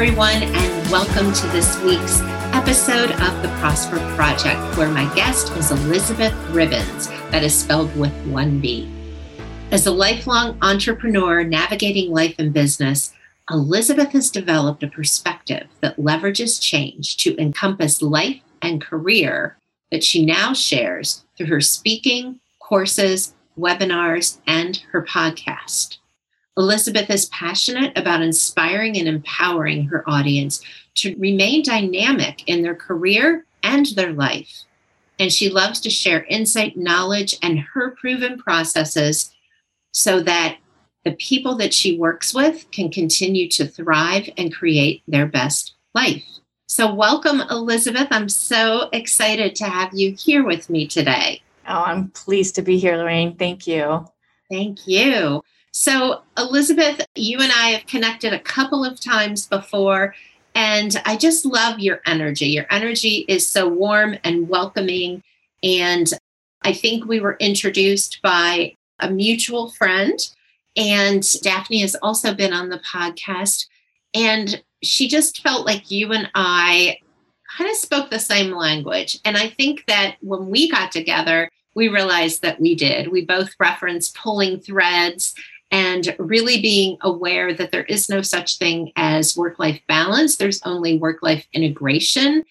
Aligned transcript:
Everyone, 0.00 0.42
and 0.42 0.90
welcome 0.90 1.30
to 1.30 1.46
this 1.48 1.78
week's 1.82 2.22
episode 2.54 3.10
of 3.10 3.42
the 3.42 3.54
Prosper 3.60 3.98
Project, 4.16 4.58
where 4.78 4.88
my 4.88 5.14
guest 5.14 5.52
is 5.58 5.70
Elizabeth 5.70 6.32
Ribons, 6.52 7.08
that 7.30 7.42
is 7.42 7.54
spelled 7.54 7.94
with 7.98 8.10
one 8.28 8.60
B. 8.60 8.90
As 9.70 9.86
a 9.86 9.90
lifelong 9.90 10.56
entrepreneur 10.62 11.44
navigating 11.44 12.10
life 12.12 12.34
and 12.38 12.50
business, 12.50 13.12
Elizabeth 13.50 14.12
has 14.12 14.30
developed 14.30 14.82
a 14.82 14.88
perspective 14.88 15.66
that 15.82 15.98
leverages 15.98 16.58
change 16.58 17.18
to 17.18 17.38
encompass 17.38 18.00
life 18.00 18.40
and 18.62 18.80
career 18.80 19.58
that 19.92 20.02
she 20.02 20.24
now 20.24 20.54
shares 20.54 21.26
through 21.36 21.48
her 21.48 21.60
speaking, 21.60 22.40
courses, 22.58 23.34
webinars, 23.58 24.38
and 24.46 24.78
her 24.92 25.02
podcast. 25.02 25.98
Elizabeth 26.56 27.08
is 27.10 27.26
passionate 27.26 27.96
about 27.96 28.22
inspiring 28.22 28.98
and 28.98 29.08
empowering 29.08 29.84
her 29.86 30.08
audience 30.08 30.62
to 30.96 31.16
remain 31.16 31.62
dynamic 31.62 32.42
in 32.46 32.62
their 32.62 32.74
career 32.74 33.46
and 33.62 33.86
their 33.86 34.12
life. 34.12 34.64
And 35.18 35.32
she 35.32 35.48
loves 35.48 35.80
to 35.80 35.90
share 35.90 36.24
insight, 36.24 36.76
knowledge, 36.76 37.36
and 37.42 37.60
her 37.60 37.90
proven 37.92 38.38
processes 38.38 39.34
so 39.92 40.20
that 40.20 40.58
the 41.04 41.12
people 41.12 41.54
that 41.56 41.72
she 41.72 41.98
works 41.98 42.34
with 42.34 42.70
can 42.70 42.90
continue 42.90 43.48
to 43.48 43.66
thrive 43.66 44.28
and 44.36 44.54
create 44.54 45.02
their 45.08 45.26
best 45.26 45.74
life. 45.94 46.24
So, 46.66 46.92
welcome, 46.92 47.40
Elizabeth. 47.50 48.08
I'm 48.10 48.28
so 48.28 48.88
excited 48.92 49.56
to 49.56 49.64
have 49.64 49.90
you 49.92 50.14
here 50.14 50.44
with 50.44 50.70
me 50.70 50.86
today. 50.86 51.42
Oh, 51.66 51.82
I'm 51.82 52.10
pleased 52.10 52.54
to 52.56 52.62
be 52.62 52.78
here, 52.78 52.96
Lorraine. 52.96 53.36
Thank 53.36 53.66
you. 53.66 54.06
Thank 54.48 54.86
you. 54.86 55.42
So, 55.72 56.22
Elizabeth, 56.36 57.06
you 57.14 57.38
and 57.40 57.52
I 57.52 57.68
have 57.68 57.86
connected 57.86 58.32
a 58.32 58.40
couple 58.40 58.84
of 58.84 59.00
times 59.00 59.46
before, 59.46 60.14
and 60.54 61.00
I 61.06 61.16
just 61.16 61.44
love 61.44 61.78
your 61.78 62.00
energy. 62.06 62.48
Your 62.48 62.66
energy 62.70 63.24
is 63.28 63.46
so 63.46 63.68
warm 63.68 64.16
and 64.24 64.48
welcoming. 64.48 65.22
And 65.62 66.12
I 66.62 66.72
think 66.72 67.04
we 67.04 67.20
were 67.20 67.36
introduced 67.38 68.20
by 68.20 68.74
a 68.98 69.10
mutual 69.10 69.70
friend, 69.70 70.18
and 70.76 71.24
Daphne 71.42 71.82
has 71.82 71.94
also 71.96 72.34
been 72.34 72.52
on 72.52 72.68
the 72.68 72.80
podcast. 72.80 73.66
And 74.12 74.60
she 74.82 75.08
just 75.08 75.40
felt 75.40 75.66
like 75.66 75.90
you 75.90 76.12
and 76.12 76.28
I 76.34 76.96
kind 77.56 77.70
of 77.70 77.76
spoke 77.76 78.10
the 78.10 78.18
same 78.18 78.50
language. 78.50 79.20
And 79.24 79.36
I 79.36 79.48
think 79.48 79.84
that 79.86 80.16
when 80.20 80.50
we 80.50 80.68
got 80.68 80.90
together, 80.90 81.48
we 81.74 81.88
realized 81.88 82.42
that 82.42 82.60
we 82.60 82.74
did. 82.74 83.08
We 83.08 83.24
both 83.24 83.54
referenced 83.60 84.16
pulling 84.16 84.58
threads 84.58 85.34
and 85.70 86.14
really 86.18 86.60
being 86.60 86.98
aware 87.00 87.54
that 87.54 87.70
there 87.70 87.84
is 87.84 88.08
no 88.08 88.22
such 88.22 88.58
thing 88.58 88.92
as 88.96 89.36
work 89.36 89.58
life 89.58 89.80
balance, 89.86 90.36
there's 90.36 90.60
only 90.64 90.98
work 90.98 91.18
life 91.22 91.46
integration. 91.52 92.44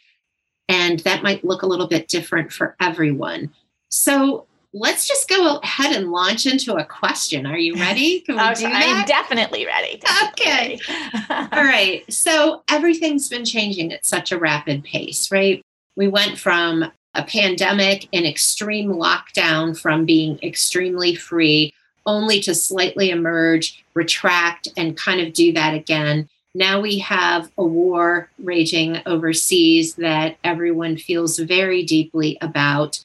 And 0.70 1.00
that 1.00 1.24
might 1.24 1.44
look 1.44 1.62
a 1.62 1.68
little 1.68 1.88
bit 1.88 2.08
different 2.08 2.54
for 2.54 2.76
everyone. 2.80 3.52
So 3.90 4.46
let's 4.72 5.08
just 5.08 5.28
go 5.28 5.58
ahead 5.58 5.96
and 5.96 6.12
launch 6.12 6.46
into 6.46 6.76
a 6.76 6.86
question. 6.86 7.46
Are 7.46 7.58
you 7.58 7.74
ready? 7.76 8.22
Can 8.22 8.36
we 8.36 8.42
oh, 8.42 8.54
do 8.54 8.64
that? 8.64 9.00
I'm 9.00 9.06
definitely 9.06 9.66
ready. 9.66 9.98
Definitely 9.98 10.76
okay. 10.76 11.50
All 11.52 11.64
right. 11.64 12.12
So 12.12 12.64
everything's 12.70 13.28
been 13.28 13.46
changing 13.46 13.92
at 13.92 14.06
such 14.06 14.32
a 14.32 14.38
rapid 14.38 14.84
pace, 14.84 15.32
right? 15.32 15.62
We 15.96 16.08
went 16.08 16.38
from 16.38 16.92
a 17.16 17.24
pandemic 17.24 18.08
and 18.14 18.26
extreme 18.26 18.94
lockdown 18.94 19.78
from 19.78 20.06
being 20.06 20.40
extremely 20.44 21.16
free 21.16 21.74
only 22.10 22.40
to 22.42 22.56
slightly 22.56 23.12
emerge, 23.12 23.86
retract, 23.94 24.68
and 24.76 24.98
kind 24.98 25.22
of 25.22 25.34
do 25.34 25.54
that 25.54 25.76
again. 25.76 26.28
Now 26.56 26.82
we 26.82 26.98
have 27.00 27.52
a 27.58 27.64
war 27.64 28.30
raging 28.40 29.02
overseas 29.06 29.96
that 29.96 30.38
everyone 30.44 30.98
feels 30.98 31.38
very 31.38 31.84
deeply 31.84 32.38
about. 32.42 33.04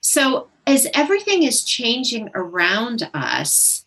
So, 0.00 0.48
as 0.66 0.86
everything 0.94 1.42
is 1.42 1.64
changing 1.64 2.30
around 2.34 3.10
us, 3.14 3.84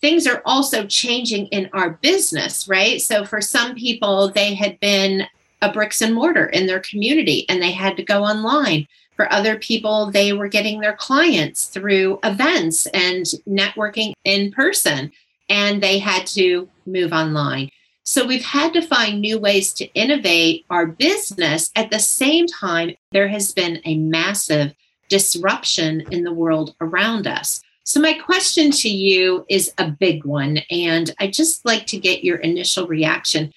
things 0.00 0.26
are 0.26 0.42
also 0.44 0.84
changing 0.86 1.46
in 1.46 1.70
our 1.72 1.90
business, 2.02 2.68
right? 2.68 3.00
So, 3.00 3.24
for 3.24 3.40
some 3.40 3.74
people, 3.74 4.30
they 4.30 4.54
had 4.54 4.78
been 4.80 5.26
a 5.62 5.72
bricks 5.72 6.02
and 6.02 6.14
mortar 6.14 6.46
in 6.46 6.66
their 6.66 6.80
community 6.80 7.46
and 7.48 7.62
they 7.62 7.70
had 7.72 7.96
to 7.96 8.02
go 8.02 8.22
online. 8.24 8.86
For 9.16 9.32
other 9.32 9.58
people, 9.58 10.10
they 10.10 10.32
were 10.32 10.48
getting 10.48 10.80
their 10.80 10.94
clients 10.94 11.66
through 11.66 12.18
events 12.24 12.86
and 12.86 13.26
networking 13.46 14.14
in 14.24 14.52
person, 14.52 15.12
and 15.48 15.82
they 15.82 15.98
had 15.98 16.26
to 16.28 16.68
move 16.86 17.12
online. 17.12 17.70
So 18.04 18.26
we've 18.26 18.44
had 18.44 18.72
to 18.72 18.82
find 18.82 19.20
new 19.20 19.38
ways 19.38 19.72
to 19.74 19.92
innovate 19.94 20.64
our 20.70 20.86
business. 20.86 21.70
At 21.76 21.90
the 21.90 22.00
same 22.00 22.46
time, 22.46 22.96
there 23.12 23.28
has 23.28 23.52
been 23.52 23.80
a 23.84 23.96
massive 23.96 24.74
disruption 25.08 26.00
in 26.10 26.24
the 26.24 26.32
world 26.32 26.74
around 26.80 27.26
us. 27.26 27.62
So, 27.84 28.00
my 28.00 28.14
question 28.14 28.70
to 28.70 28.88
you 28.88 29.44
is 29.48 29.72
a 29.76 29.90
big 29.90 30.24
one, 30.24 30.58
and 30.70 31.12
I 31.18 31.26
just 31.26 31.64
like 31.64 31.86
to 31.88 31.98
get 31.98 32.24
your 32.24 32.38
initial 32.38 32.86
reaction. 32.86 33.52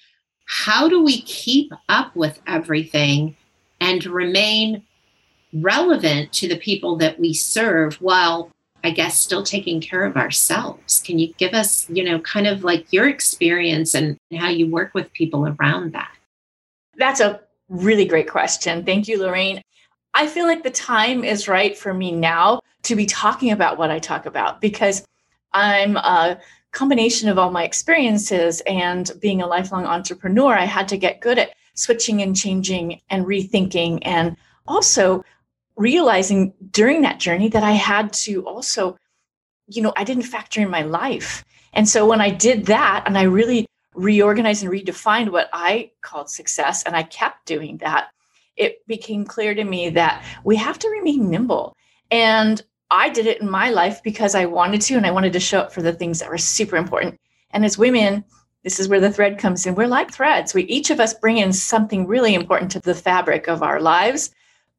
How 0.46 0.88
do 0.88 1.02
we 1.02 1.22
keep 1.22 1.72
up 1.88 2.14
with 2.14 2.40
everything 2.46 3.36
and 3.80 4.04
remain 4.04 4.82
relevant 5.62 6.32
to 6.32 6.48
the 6.48 6.56
people 6.56 6.96
that 6.96 7.18
we 7.18 7.32
serve 7.32 7.94
while 7.96 8.50
I 8.84 8.90
guess 8.90 9.18
still 9.18 9.42
taking 9.42 9.80
care 9.80 10.04
of 10.04 10.16
ourselves. 10.16 11.02
Can 11.04 11.18
you 11.18 11.34
give 11.38 11.54
us, 11.54 11.90
you 11.90 12.04
know, 12.04 12.20
kind 12.20 12.46
of 12.46 12.62
like 12.62 12.92
your 12.92 13.08
experience 13.08 13.94
and 13.94 14.16
how 14.38 14.48
you 14.48 14.70
work 14.70 14.94
with 14.94 15.12
people 15.12 15.46
around 15.46 15.92
that? 15.92 16.10
That's 16.96 17.20
a 17.20 17.40
really 17.68 18.04
great 18.04 18.30
question. 18.30 18.84
Thank 18.84 19.08
you, 19.08 19.20
Lorraine. 19.20 19.60
I 20.14 20.26
feel 20.26 20.46
like 20.46 20.62
the 20.62 20.70
time 20.70 21.24
is 21.24 21.48
right 21.48 21.76
for 21.76 21.92
me 21.92 22.12
now 22.12 22.60
to 22.84 22.94
be 22.94 23.06
talking 23.06 23.50
about 23.50 23.76
what 23.76 23.90
I 23.90 23.98
talk 23.98 24.24
about 24.24 24.60
because 24.60 25.04
I'm 25.52 25.96
a 25.96 26.38
combination 26.72 27.28
of 27.28 27.38
all 27.38 27.50
my 27.50 27.64
experiences 27.64 28.62
and 28.66 29.10
being 29.20 29.42
a 29.42 29.46
lifelong 29.46 29.84
entrepreneur. 29.84 30.54
I 30.56 30.64
had 30.64 30.86
to 30.88 30.96
get 30.96 31.20
good 31.20 31.38
at 31.38 31.54
switching 31.74 32.22
and 32.22 32.36
changing 32.36 33.00
and 33.10 33.26
rethinking 33.26 33.98
and 34.02 34.36
also 34.68 35.24
realizing 35.76 36.54
during 36.70 37.02
that 37.02 37.20
journey 37.20 37.48
that 37.48 37.62
I 37.62 37.72
had 37.72 38.12
to 38.14 38.46
also, 38.46 38.96
you 39.66 39.82
know, 39.82 39.92
I 39.96 40.04
didn't 40.04 40.24
factor 40.24 40.60
in 40.60 40.70
my 40.70 40.82
life. 40.82 41.44
And 41.72 41.88
so 41.88 42.06
when 42.06 42.20
I 42.20 42.30
did 42.30 42.66
that 42.66 43.04
and 43.06 43.18
I 43.18 43.22
really 43.22 43.66
reorganized 43.94 44.62
and 44.62 44.72
redefined 44.72 45.30
what 45.30 45.48
I 45.52 45.90
called 46.02 46.30
success, 46.30 46.82
and 46.84 46.96
I 46.96 47.02
kept 47.02 47.46
doing 47.46 47.78
that, 47.78 48.08
it 48.56 48.86
became 48.86 49.24
clear 49.24 49.54
to 49.54 49.64
me 49.64 49.90
that 49.90 50.24
we 50.44 50.56
have 50.56 50.78
to 50.80 50.88
remain 50.88 51.30
nimble. 51.30 51.74
And 52.10 52.62
I 52.90 53.08
did 53.08 53.26
it 53.26 53.40
in 53.40 53.50
my 53.50 53.70
life 53.70 54.02
because 54.02 54.34
I 54.34 54.46
wanted 54.46 54.80
to, 54.82 54.96
and 54.96 55.06
I 55.06 55.10
wanted 55.10 55.32
to 55.32 55.40
show 55.40 55.60
up 55.60 55.72
for 55.72 55.82
the 55.82 55.92
things 55.92 56.20
that 56.20 56.30
were 56.30 56.38
super 56.38 56.76
important. 56.76 57.18
And 57.50 57.64
as 57.64 57.78
women, 57.78 58.24
this 58.62 58.78
is 58.80 58.88
where 58.88 59.00
the 59.00 59.12
thread 59.12 59.38
comes 59.38 59.66
in. 59.66 59.74
We're 59.74 59.86
like 59.86 60.10
threads. 60.10 60.54
We 60.54 60.64
each 60.64 60.90
of 60.90 61.00
us 61.00 61.14
bring 61.14 61.38
in 61.38 61.52
something 61.52 62.06
really 62.06 62.34
important 62.34 62.70
to 62.72 62.80
the 62.80 62.94
fabric 62.94 63.48
of 63.48 63.62
our 63.62 63.80
lives 63.80 64.30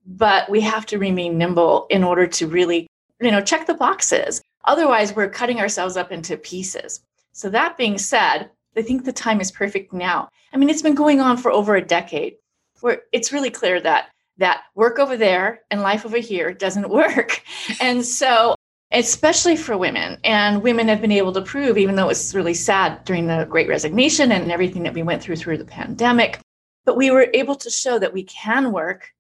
but 0.07 0.50
we 0.50 0.62
have 0.62 0.86
to 0.88 0.98
remain 0.98 1.38
nimble 1.38 1.86
in 1.89 2.04
order 2.04 2.25
to 2.25 2.48
really, 2.48 2.88
you 3.19 3.30
know, 3.30 3.42
check 3.42 3.68
the 3.68 3.74
boxes. 3.74 4.42
Otherwise, 4.63 5.15
we're 5.15 5.30
cutting 5.30 5.59
ourselves 5.59 5.98
up 5.98 6.12
into 6.12 6.38
pieces. 6.38 7.01
So, 7.33 7.50
that 7.50 7.77
being 7.77 7.98
said, 7.98 8.50
I 8.75 8.81
think 8.81 9.04
the 9.04 9.13
time 9.13 9.42
is 9.42 9.51
perfect 9.51 9.92
now. 9.94 10.30
I 10.54 10.57
mean, 10.57 10.69
it's 10.69 10.81
been 10.81 10.95
going 10.95 11.19
on 11.19 11.38
for 11.38 11.51
over 11.51 11.75
a 11.75 11.86
decade 11.86 12.36
where 12.81 13.01
it's 13.12 13.33
really 13.33 13.50
clear 13.50 13.81
that 13.81 14.09
that 14.38 14.62
work 14.75 15.00
over 15.00 15.18
there 15.18 15.62
and 15.71 15.81
life 15.81 16.06
over 16.06 16.18
here 16.18 16.54
doesn't 16.54 16.89
work. 17.01 17.42
And 17.81 18.06
so, 18.06 18.56
especially 18.92 19.57
for 19.57 19.77
women, 19.77 20.18
and 20.24 20.62
women 20.62 20.88
have 20.88 21.01
been 21.01 21.12
able 21.12 21.33
to 21.33 21.42
prove, 21.42 21.77
even 21.77 21.95
though 21.95 22.09
it's 22.09 22.33
really 22.33 22.54
sad 22.54 23.04
during 23.04 23.27
the 23.27 23.45
great 23.50 23.68
resignation 23.68 24.31
and 24.31 24.51
everything 24.51 24.83
that 24.83 24.94
we 24.94 25.04
went 25.04 25.21
through 25.21 25.36
through 25.36 25.57
the 25.57 25.65
pandemic, 25.65 26.39
but 26.86 26.95
we 26.95 27.12
were 27.12 27.27
able 27.33 27.56
to 27.56 27.69
show 27.69 28.00
that 28.00 28.13
we 28.13 28.24
can 28.24 28.71
work 28.71 29.12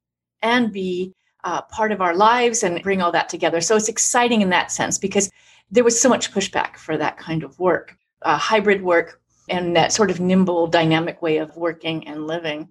and 0.41 0.71
be 0.71 1.13
uh, 1.43 1.61
part 1.63 1.91
of 1.91 2.01
our 2.01 2.15
lives 2.15 2.63
and 2.63 2.81
bring 2.83 3.01
all 3.01 3.11
that 3.11 3.29
together. 3.29 3.61
So 3.61 3.75
it's 3.75 3.89
exciting 3.89 4.41
in 4.41 4.49
that 4.49 4.71
sense 4.71 4.97
because 4.97 5.29
there 5.71 5.83
was 5.83 5.99
so 5.99 6.09
much 6.09 6.31
pushback 6.31 6.77
for 6.77 6.97
that 6.97 7.17
kind 7.17 7.43
of 7.43 7.57
work, 7.59 7.97
uh, 8.23 8.37
hybrid 8.37 8.81
work, 8.81 9.21
and 9.49 9.75
that 9.75 9.93
sort 9.93 10.11
of 10.11 10.19
nimble, 10.19 10.67
dynamic 10.67 11.21
way 11.21 11.37
of 11.37 11.55
working 11.55 12.07
and 12.07 12.27
living. 12.27 12.67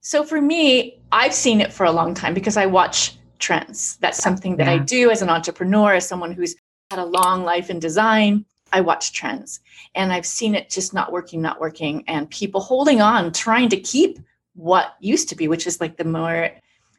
So 0.00 0.22
for 0.22 0.40
me, 0.40 1.00
I've 1.12 1.32
seen 1.32 1.60
it 1.60 1.72
for 1.72 1.86
a 1.86 1.92
long 1.92 2.12
time 2.12 2.34
because 2.34 2.56
I 2.58 2.66
watch 2.66 3.16
trends. 3.38 3.96
That's 4.00 4.18
something 4.18 4.56
that 4.56 4.66
yeah. 4.66 4.74
I 4.74 4.78
do 4.78 5.10
as 5.10 5.22
an 5.22 5.30
entrepreneur, 5.30 5.94
as 5.94 6.06
someone 6.06 6.32
who's 6.32 6.56
had 6.90 6.98
a 6.98 7.04
long 7.04 7.42
life 7.42 7.70
in 7.70 7.78
design. 7.78 8.44
I 8.72 8.80
watch 8.80 9.12
trends 9.12 9.60
and 9.94 10.12
I've 10.12 10.26
seen 10.26 10.54
it 10.54 10.68
just 10.68 10.92
not 10.92 11.12
working, 11.12 11.40
not 11.40 11.60
working, 11.60 12.04
and 12.08 12.28
people 12.28 12.60
holding 12.60 13.00
on, 13.00 13.32
trying 13.32 13.68
to 13.68 13.80
keep 13.80 14.18
what 14.54 14.96
used 15.00 15.28
to 15.28 15.36
be, 15.36 15.48
which 15.48 15.66
is 15.66 15.80
like 15.80 15.96
the 15.96 16.04
more 16.04 16.50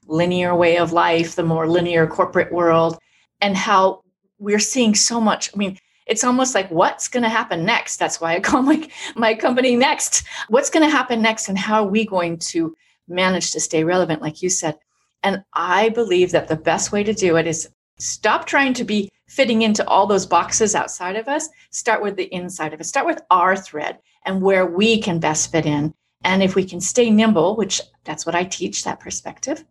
linear 0.07 0.55
way 0.55 0.77
of 0.77 0.93
life, 0.93 1.35
the 1.35 1.43
more 1.43 1.67
linear 1.67 2.07
corporate 2.07 2.51
world, 2.51 2.97
and 3.41 3.55
how 3.55 4.03
we're 4.39 4.59
seeing 4.59 4.95
so 4.95 5.19
much. 5.19 5.49
I 5.53 5.57
mean, 5.57 5.77
it's 6.05 6.23
almost 6.23 6.53
like 6.53 6.69
what's 6.69 7.07
going 7.07 7.23
to 7.23 7.29
happen 7.29 7.65
next? 7.65 7.97
That's 7.97 8.21
why 8.21 8.35
i 8.35 8.39
call 8.39 8.61
my 8.71 8.87
my 9.15 9.33
company 9.33 9.75
next. 9.75 10.23
What's 10.49 10.69
going 10.69 10.85
to 10.87 10.95
happen 10.95 11.21
next 11.21 11.49
and 11.49 11.57
how 11.57 11.83
are 11.83 11.89
we 11.89 12.05
going 12.05 12.37
to 12.39 12.75
manage 13.07 13.51
to 13.51 13.59
stay 13.59 13.83
relevant 13.83 14.21
like 14.21 14.41
you 14.41 14.49
said? 14.49 14.77
And 15.23 15.43
i 15.53 15.89
believe 15.89 16.31
that 16.31 16.47
the 16.47 16.55
best 16.55 16.91
way 16.91 17.03
to 17.03 17.13
do 17.13 17.37
it 17.37 17.47
is 17.47 17.69
stop 17.97 18.45
trying 18.45 18.73
to 18.75 18.83
be 18.83 19.11
fitting 19.27 19.63
into 19.63 19.87
all 19.87 20.05
those 20.05 20.27
boxes 20.27 20.75
outside 20.75 21.15
of 21.15 21.27
us. 21.27 21.49
Start 21.71 22.03
with 22.03 22.15
the 22.15 22.31
inside 22.33 22.73
of 22.73 22.79
it 22.79 22.85
start 22.85 23.07
with 23.07 23.21
our 23.31 23.55
thread 23.55 23.97
and 24.25 24.41
where 24.41 24.65
we 24.65 25.01
can 25.01 25.19
best 25.19 25.51
fit 25.51 25.65
in. 25.65 25.93
And 26.23 26.41
if 26.41 26.55
we 26.55 26.65
can 26.65 26.81
stay 26.81 27.09
nimble 27.09 27.55
which 27.55 27.81
that's 28.03 28.25
what 28.25 28.35
i 28.35 28.43
teach 28.43 28.83
that 28.83 28.99
perspective 28.99 29.65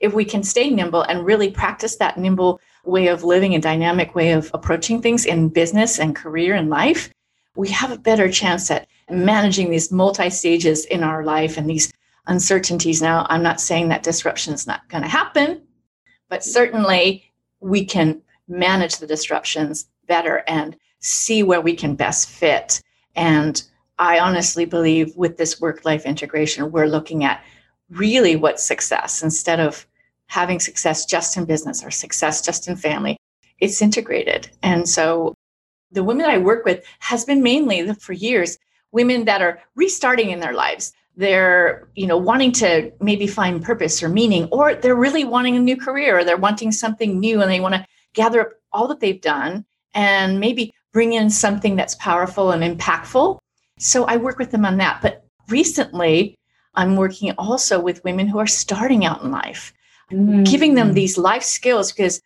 if 0.00 0.14
we 0.14 0.24
can 0.24 0.42
stay 0.42 0.70
nimble 0.70 1.02
and 1.02 1.26
really 1.26 1.50
practice 1.50 1.96
that 1.96 2.18
nimble 2.18 2.60
way 2.84 3.08
of 3.08 3.24
living, 3.24 3.54
and 3.54 3.62
dynamic 3.62 4.14
way 4.14 4.32
of 4.32 4.50
approaching 4.54 5.02
things 5.02 5.26
in 5.26 5.48
business 5.48 5.98
and 5.98 6.16
career 6.16 6.54
and 6.54 6.70
life, 6.70 7.10
we 7.56 7.68
have 7.68 7.90
a 7.90 7.98
better 7.98 8.30
chance 8.30 8.70
at 8.70 8.86
managing 9.10 9.70
these 9.70 9.90
multi 9.90 10.30
stages 10.30 10.84
in 10.86 11.02
our 11.02 11.24
life 11.24 11.58
and 11.58 11.68
these 11.68 11.92
uncertainties. 12.26 13.02
Now, 13.02 13.26
I'm 13.28 13.42
not 13.42 13.60
saying 13.60 13.88
that 13.88 14.02
disruption 14.02 14.54
is 14.54 14.66
not 14.66 14.88
going 14.88 15.02
to 15.02 15.08
happen, 15.08 15.62
but 16.28 16.44
certainly 16.44 17.24
we 17.60 17.84
can 17.84 18.22
manage 18.46 18.98
the 18.98 19.06
disruptions 19.06 19.88
better 20.06 20.44
and 20.46 20.76
see 21.00 21.42
where 21.42 21.60
we 21.60 21.74
can 21.74 21.94
best 21.94 22.28
fit. 22.28 22.82
And 23.16 23.62
I 23.98 24.20
honestly 24.20 24.64
believe 24.64 25.16
with 25.16 25.36
this 25.36 25.60
work 25.60 25.84
life 25.84 26.06
integration, 26.06 26.70
we're 26.70 26.86
looking 26.86 27.24
at 27.24 27.42
really 27.90 28.36
what 28.36 28.60
success 28.60 29.22
instead 29.22 29.60
of 29.60 29.86
having 30.26 30.60
success 30.60 31.06
just 31.06 31.36
in 31.36 31.44
business 31.44 31.82
or 31.82 31.90
success 31.90 32.42
just 32.42 32.68
in 32.68 32.76
family. 32.76 33.16
It's 33.60 33.82
integrated. 33.82 34.50
And 34.62 34.88
so 34.88 35.34
the 35.90 36.04
women 36.04 36.26
I 36.26 36.38
work 36.38 36.64
with 36.64 36.84
has 37.00 37.24
been 37.24 37.42
mainly 37.42 37.92
for 37.94 38.12
years 38.12 38.58
women 38.92 39.24
that 39.24 39.42
are 39.42 39.60
restarting 39.74 40.30
in 40.30 40.40
their 40.40 40.54
lives. 40.54 40.92
They're, 41.16 41.88
you 41.94 42.06
know, 42.06 42.16
wanting 42.16 42.52
to 42.52 42.92
maybe 43.00 43.26
find 43.26 43.62
purpose 43.62 44.02
or 44.02 44.08
meaning, 44.08 44.48
or 44.52 44.74
they're 44.74 44.94
really 44.94 45.24
wanting 45.24 45.56
a 45.56 45.60
new 45.60 45.76
career, 45.76 46.18
or 46.18 46.24
they're 46.24 46.36
wanting 46.36 46.72
something 46.72 47.18
new 47.18 47.42
and 47.42 47.50
they 47.50 47.60
want 47.60 47.74
to 47.74 47.86
gather 48.14 48.40
up 48.40 48.52
all 48.72 48.86
that 48.88 49.00
they've 49.00 49.20
done 49.20 49.64
and 49.94 50.38
maybe 50.38 50.72
bring 50.92 51.14
in 51.14 51.28
something 51.28 51.76
that's 51.76 51.96
powerful 51.96 52.52
and 52.52 52.62
impactful. 52.62 53.38
So 53.78 54.04
I 54.04 54.16
work 54.16 54.38
with 54.38 54.50
them 54.50 54.64
on 54.64 54.76
that. 54.78 55.00
But 55.02 55.24
recently, 55.48 56.37
I'm 56.78 56.96
working 56.96 57.32
also 57.32 57.80
with 57.80 58.04
women 58.04 58.28
who 58.28 58.38
are 58.38 58.46
starting 58.46 59.04
out 59.04 59.22
in 59.22 59.30
life 59.32 59.74
mm. 60.10 60.48
giving 60.48 60.74
them 60.74 60.92
these 60.92 61.18
life 61.18 61.42
skills 61.42 61.92
because 61.92 62.22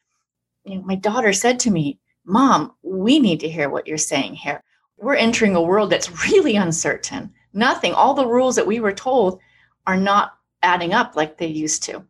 you 0.65 0.77
know, 0.77 0.83
my 0.83 0.95
daughter 0.95 1.33
said 1.33 1.59
to 1.61 1.71
me, 1.71 1.99
Mom, 2.25 2.73
we 2.83 3.19
need 3.19 3.41
to 3.41 3.49
hear 3.49 3.69
what 3.69 3.87
you're 3.87 3.99
saying 3.99 4.35
here. 4.35 4.63
We're 4.99 5.17
entering 5.17 5.57
a 5.57 5.63
world 5.63 5.91
that's 5.91 6.25
really 6.31 6.57
uncertain. 6.57 7.33
Nothing, 7.53 7.93
all 7.93 8.15
the 8.15 8.27
rules 8.27 8.57
that 8.57 8.67
we 8.67 8.81
were 8.81 8.93
told 8.93 9.41
are 9.87 9.97
not 9.97 10.35
adding 10.63 10.93
up 10.93 11.17
like 11.17 11.39
they 11.39 11.47
used 11.47 11.83
to. 11.85 12.05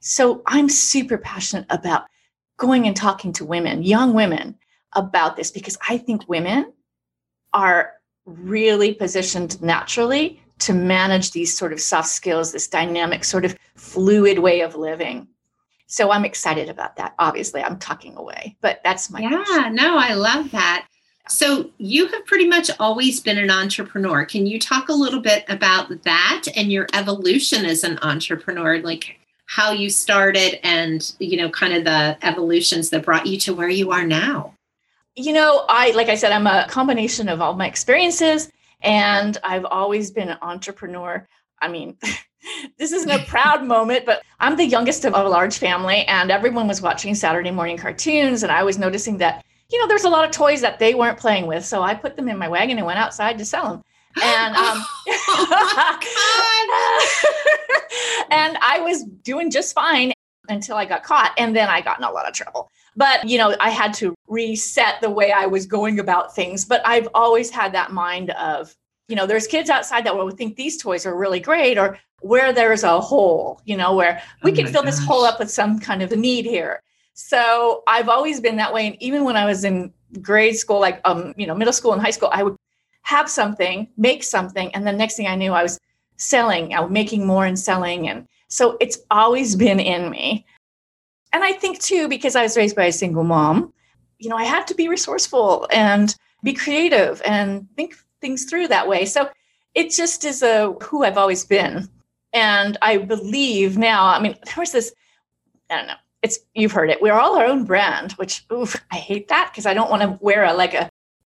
So 0.00 0.42
I'm 0.46 0.68
super 0.68 1.16
passionate 1.16 1.66
about 1.70 2.06
going 2.56 2.86
and 2.86 2.96
talking 2.96 3.32
to 3.34 3.44
women, 3.44 3.82
young 3.82 4.14
women, 4.14 4.56
about 4.94 5.36
this 5.36 5.50
because 5.50 5.78
I 5.88 5.96
think 5.96 6.28
women 6.28 6.72
are 7.52 7.92
really 8.26 8.92
positioned 8.92 9.62
naturally 9.62 10.42
to 10.62 10.72
manage 10.72 11.32
these 11.32 11.56
sort 11.56 11.72
of 11.72 11.80
soft 11.80 12.08
skills, 12.08 12.52
this 12.52 12.68
dynamic, 12.68 13.24
sort 13.24 13.44
of 13.44 13.56
fluid 13.74 14.38
way 14.38 14.60
of 14.60 14.76
living. 14.76 15.26
So 15.86 16.10
I'm 16.10 16.24
excited 16.24 16.68
about 16.68 16.96
that. 16.96 17.14
Obviously, 17.18 17.62
I'm 17.62 17.78
talking 17.78 18.16
away, 18.16 18.56
but 18.60 18.80
that's 18.82 19.10
my 19.10 19.20
yeah. 19.20 19.68
No, 19.70 19.98
I 19.98 20.14
love 20.14 20.50
that. 20.52 20.86
So 21.28 21.70
you 21.78 22.06
have 22.06 22.26
pretty 22.26 22.48
much 22.48 22.70
always 22.80 23.20
been 23.20 23.38
an 23.38 23.50
entrepreneur. 23.50 24.24
Can 24.24 24.46
you 24.46 24.58
talk 24.58 24.88
a 24.88 24.94
little 24.94 25.20
bit 25.20 25.44
about 25.48 25.90
that 26.04 26.44
and 26.56 26.72
your 26.72 26.86
evolution 26.94 27.64
as 27.64 27.84
an 27.84 27.98
entrepreneur, 28.02 28.78
like 28.78 29.18
how 29.46 29.70
you 29.70 29.90
started 29.90 30.64
and 30.66 31.12
you 31.18 31.36
know 31.36 31.50
kind 31.50 31.74
of 31.74 31.84
the 31.84 32.16
evolutions 32.22 32.90
that 32.90 33.04
brought 33.04 33.26
you 33.26 33.38
to 33.40 33.54
where 33.54 33.68
you 33.68 33.90
are 33.90 34.06
now? 34.06 34.54
You 35.14 35.32
know, 35.32 35.66
I 35.68 35.90
like 35.90 36.08
I 36.08 36.14
said, 36.14 36.32
I'm 36.32 36.46
a 36.46 36.66
combination 36.68 37.28
of 37.28 37.40
all 37.40 37.54
my 37.54 37.66
experiences 37.66 38.50
and 38.82 39.38
I've 39.44 39.64
always 39.64 40.10
been 40.10 40.28
an 40.28 40.38
entrepreneur. 40.42 41.26
I 41.60 41.68
mean, 41.68 41.96
this 42.78 42.92
isn't 42.92 43.10
a 43.10 43.24
proud 43.26 43.64
moment, 43.64 44.04
but 44.06 44.22
I'm 44.40 44.56
the 44.56 44.64
youngest 44.64 45.04
of 45.04 45.14
a 45.14 45.22
large 45.22 45.58
family, 45.58 46.04
and 46.06 46.30
everyone 46.30 46.68
was 46.68 46.82
watching 46.82 47.14
Saturday 47.14 47.50
morning 47.50 47.76
cartoons. 47.76 48.42
And 48.42 48.52
I 48.52 48.62
was 48.62 48.78
noticing 48.78 49.18
that, 49.18 49.44
you 49.70 49.78
know, 49.78 49.86
there's 49.86 50.04
a 50.04 50.10
lot 50.10 50.24
of 50.24 50.30
toys 50.30 50.60
that 50.60 50.78
they 50.78 50.94
weren't 50.94 51.18
playing 51.18 51.46
with. 51.46 51.64
So 51.64 51.82
I 51.82 51.94
put 51.94 52.16
them 52.16 52.28
in 52.28 52.38
my 52.38 52.48
wagon 52.48 52.78
and 52.78 52.86
went 52.86 52.98
outside 52.98 53.38
to 53.38 53.44
sell 53.44 53.70
them. 53.70 53.82
And 54.22 54.54
um, 54.56 54.84
oh 55.08 55.98
and 58.30 58.58
I 58.60 58.80
was 58.80 59.04
doing 59.04 59.50
just 59.50 59.74
fine 59.74 60.12
until 60.48 60.76
I 60.76 60.84
got 60.84 61.02
caught, 61.02 61.32
and 61.38 61.54
then 61.54 61.68
I 61.68 61.80
got 61.80 61.98
in 61.98 62.04
a 62.04 62.10
lot 62.10 62.28
of 62.28 62.34
trouble. 62.34 62.70
But, 62.96 63.28
you 63.28 63.38
know, 63.38 63.54
I 63.60 63.70
had 63.70 63.94
to 63.94 64.14
reset 64.26 65.00
the 65.00 65.10
way 65.10 65.32
I 65.32 65.46
was 65.46 65.66
going 65.66 65.98
about 65.98 66.34
things. 66.34 66.64
But 66.64 66.82
I've 66.84 67.08
always 67.14 67.50
had 67.50 67.72
that 67.72 67.92
mind 67.92 68.30
of, 68.30 68.74
you 69.08 69.16
know, 69.16 69.26
there's 69.26 69.46
kids 69.46 69.70
outside 69.70 70.04
that 70.04 70.16
will 70.16 70.30
think 70.30 70.56
these 70.56 70.82
toys 70.82 71.06
are 71.06 71.16
really 71.16 71.40
great, 71.40 71.78
or 71.78 71.98
where 72.20 72.52
there's 72.52 72.84
a 72.84 73.00
hole, 73.00 73.60
you 73.64 73.76
know, 73.76 73.94
where 73.94 74.22
we 74.42 74.52
oh 74.52 74.54
can 74.54 74.66
fill 74.66 74.82
gosh. 74.82 74.92
this 74.92 75.04
hole 75.04 75.24
up 75.24 75.38
with 75.38 75.50
some 75.50 75.78
kind 75.78 76.02
of 76.02 76.12
a 76.12 76.16
need 76.16 76.44
here. 76.44 76.82
So 77.14 77.82
I've 77.86 78.08
always 78.08 78.40
been 78.40 78.56
that 78.56 78.72
way. 78.72 78.86
And 78.86 79.02
even 79.02 79.24
when 79.24 79.36
I 79.36 79.44
was 79.44 79.64
in 79.64 79.92
grade 80.20 80.56
school, 80.56 80.80
like, 80.80 81.00
um, 81.04 81.34
you 81.36 81.46
know, 81.46 81.54
middle 81.54 81.72
school 81.72 81.92
and 81.92 82.00
high 82.00 82.10
school, 82.10 82.30
I 82.32 82.42
would 82.42 82.56
have 83.02 83.28
something, 83.28 83.88
make 83.96 84.22
something. 84.22 84.74
And 84.74 84.86
the 84.86 84.92
next 84.92 85.16
thing 85.16 85.26
I 85.26 85.34
knew, 85.34 85.52
I 85.52 85.62
was 85.62 85.78
selling, 86.16 86.74
I 86.74 86.80
was 86.80 86.90
making 86.90 87.26
more 87.26 87.44
and 87.44 87.58
selling. 87.58 88.08
And 88.08 88.28
so 88.52 88.76
it's 88.80 88.98
always 89.10 89.56
been 89.56 89.80
in 89.80 90.10
me 90.10 90.46
and 91.32 91.42
I 91.42 91.52
think 91.52 91.80
too, 91.80 92.08
because 92.08 92.36
I 92.36 92.42
was 92.42 92.56
raised 92.56 92.76
by 92.76 92.84
a 92.84 92.92
single 92.92 93.24
mom, 93.24 93.72
you 94.18 94.28
know, 94.28 94.36
I 94.36 94.44
had 94.44 94.66
to 94.68 94.74
be 94.74 94.88
resourceful 94.88 95.66
and 95.72 96.14
be 96.42 96.52
creative 96.52 97.22
and 97.24 97.66
think 97.74 97.96
things 98.20 98.44
through 98.44 98.68
that 98.68 98.86
way. 98.86 99.04
So 99.06 99.30
it 99.74 99.90
just 99.90 100.24
is 100.24 100.42
a 100.42 100.72
who 100.82 101.04
I've 101.04 101.18
always 101.18 101.44
been. 101.44 101.88
And 102.32 102.76
I 102.82 102.98
believe 102.98 103.78
now, 103.78 104.06
I 104.06 104.20
mean, 104.20 104.36
there 104.44 104.54
was 104.58 104.72
this, 104.72 104.92
I 105.70 105.76
don't 105.76 105.86
know, 105.86 105.94
it's 106.22 106.38
you've 106.54 106.72
heard 106.72 106.90
it. 106.90 107.02
We're 107.02 107.18
all 107.18 107.36
our 107.36 107.46
own 107.46 107.64
brand, 107.64 108.12
which 108.12 108.44
oof, 108.52 108.76
I 108.90 108.96
hate 108.96 109.28
that 109.28 109.50
because 109.50 109.66
I 109.66 109.74
don't 109.74 109.90
want 109.90 110.02
to 110.02 110.18
wear 110.20 110.44
a 110.44 110.52
like 110.52 110.74
a 110.74 110.88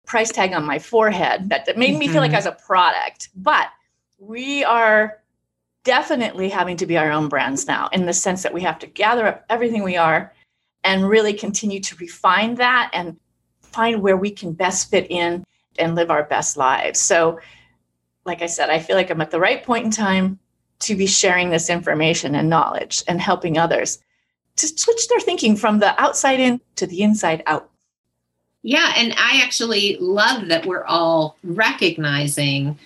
price 0.05 0.32
tag 0.32 0.53
on 0.53 0.65
my 0.65 0.79
forehead 0.79 1.50
that, 1.50 1.65
that 1.65 1.77
made 1.77 1.91
mm-hmm. 1.91 2.00
me 2.00 2.08
feel 2.08 2.22
like 2.22 2.32
mm-hmm. 2.32 2.36
I 2.36 2.39
was 2.39 2.46
a 2.48 2.65
product. 2.65 3.29
But 3.36 3.70
we 4.20 4.63
are 4.63 5.23
definitely 5.84 6.50
having 6.50 6.78
to 6.78 6.86
be 6.86 6.98
our 6.98 7.12
own 7.12 7.30
brands 7.30 7.68
now 7.68 7.90
in 7.92 8.06
the 8.06 8.13
sense 8.13 8.44
that 8.44 8.54
we 8.54 8.62
have 8.62 8.80
to 8.80 8.88
gather 8.88 9.28
up 9.28 9.46
everything 9.50 9.84
we 9.84 9.98
are 9.98 10.34
and 10.84 11.08
really 11.08 11.34
continue 11.34 11.80
to 11.80 11.96
refine 11.98 12.56
that 12.56 12.90
and 12.94 13.18
find 13.62 14.02
where 14.02 14.18
we 14.18 14.30
can 14.30 14.54
best 14.54 14.90
fit 14.90 15.08
in 15.10 15.44
and 15.80 15.96
live 15.96 16.12
our 16.12 16.24
best 16.24 16.58
lives. 16.58 17.00
So, 17.00 17.40
like 18.25 18.42
I 18.42 18.46
said, 18.46 18.70
I 18.70 18.80
feel 18.80 18.96
like 18.96 19.10
I'm 19.10 19.22
at 19.22 19.32
the 19.32 19.40
right 19.40 19.63
point 19.63 19.86
in 19.86 19.92
time 19.92 20.40
to 20.80 20.96
be 20.96 21.08
sharing 21.08 21.50
this 21.50 21.70
information 21.70 22.36
and 22.36 22.50
knowledge 22.50 23.04
and 23.08 23.20
helping 23.20 23.58
others 23.58 24.00
to 24.58 24.68
switch 24.68 25.08
their 25.08 25.20
thinking 25.20 25.56
from 25.56 25.80
the 25.80 26.00
outside 26.02 26.40
in 26.40 26.62
to 26.75 26.86
the 26.86 27.02
inside 27.02 27.44
out. 27.48 27.70
Yeah, 28.62 28.94
and 28.96 29.13
I 29.18 29.42
actually 29.44 29.98
love 30.00 30.48
that 30.48 30.66
we're 30.66 30.86
all 30.86 31.38
recognizing 31.44 32.78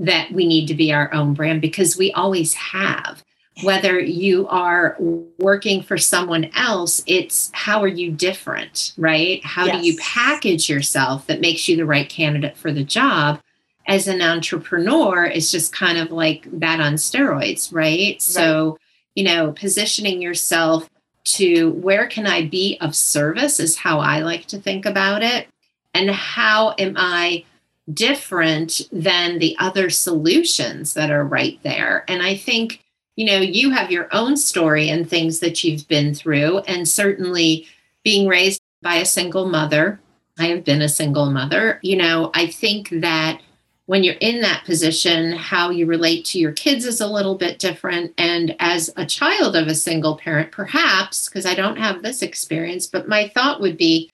that 0.00 0.32
we 0.32 0.46
need 0.46 0.66
to 0.66 0.74
be 0.74 0.92
our 0.92 1.12
own 1.14 1.34
brand 1.34 1.60
because 1.60 1.96
we 1.96 2.12
always 2.12 2.54
have. 2.54 3.22
Whether 3.62 4.00
you 4.00 4.48
are 4.48 4.96
working 5.38 5.82
for 5.82 5.98
someone 5.98 6.50
else, 6.54 7.02
it's 7.06 7.50
how 7.52 7.82
are 7.82 7.88
you 7.88 8.10
different, 8.10 8.94
right? 8.96 9.44
How 9.44 9.66
yes. 9.66 9.76
do 9.76 9.86
you 9.86 9.98
package 9.98 10.70
yourself 10.70 11.26
that 11.26 11.42
makes 11.42 11.68
you 11.68 11.76
the 11.76 11.84
right 11.84 12.08
candidate 12.08 12.56
for 12.56 12.72
the 12.72 12.84
job? 12.84 13.40
as 13.86 14.06
an 14.06 14.22
entrepreneur 14.22 15.24
it's 15.24 15.50
just 15.50 15.72
kind 15.74 15.98
of 15.98 16.12
like 16.12 16.46
that 16.60 16.80
on 16.80 16.94
steroids, 16.94 17.72
right? 17.72 17.98
right? 17.98 18.22
So, 18.22 18.78
you 19.16 19.24
know, 19.24 19.52
positioning 19.52 20.22
yourself 20.22 20.88
to 21.24 21.70
where 21.72 22.06
can 22.06 22.26
I 22.26 22.46
be 22.46 22.78
of 22.80 22.94
service 22.94 23.58
is 23.58 23.76
how 23.76 23.98
I 23.98 24.20
like 24.20 24.46
to 24.46 24.58
think 24.58 24.86
about 24.86 25.22
it. 25.22 25.48
And 25.92 26.08
how 26.10 26.74
am 26.78 26.94
I 26.96 27.44
different 27.92 28.82
than 28.92 29.38
the 29.38 29.56
other 29.58 29.90
solutions 29.90 30.94
that 30.94 31.10
are 31.10 31.24
right 31.24 31.58
there? 31.62 32.04
And 32.08 32.22
I 32.22 32.36
think, 32.36 32.82
you 33.16 33.26
know, 33.26 33.38
you 33.38 33.70
have 33.70 33.90
your 33.90 34.08
own 34.12 34.36
story 34.36 34.88
and 34.88 35.08
things 35.08 35.40
that 35.40 35.62
you've 35.62 35.86
been 35.88 36.14
through, 36.14 36.58
and 36.60 36.88
certainly 36.88 37.66
being 38.04 38.26
raised 38.28 38.60
by 38.82 38.96
a 38.96 39.04
single 39.04 39.48
mother. 39.48 40.00
I 40.38 40.46
have 40.46 40.64
been 40.64 40.82
a 40.82 40.88
single 40.88 41.30
mother. 41.30 41.78
You 41.82 41.96
know, 41.96 42.30
I 42.34 42.46
think 42.46 42.88
that 42.90 43.40
when 43.86 44.04
you're 44.04 44.14
in 44.20 44.40
that 44.40 44.64
position, 44.64 45.32
how 45.32 45.70
you 45.70 45.84
relate 45.84 46.24
to 46.24 46.38
your 46.38 46.52
kids 46.52 46.84
is 46.84 47.00
a 47.00 47.08
little 47.08 47.34
bit 47.34 47.58
different. 47.58 48.14
And 48.16 48.54
as 48.60 48.88
a 48.96 49.04
child 49.04 49.56
of 49.56 49.66
a 49.66 49.74
single 49.74 50.16
parent, 50.16 50.52
perhaps, 50.52 51.28
because 51.28 51.44
I 51.44 51.54
don't 51.54 51.76
have 51.76 52.02
this 52.02 52.22
experience, 52.22 52.86
but 52.86 53.08
my 53.08 53.28
thought 53.34 53.60
would 53.60 53.76
be 53.76 54.08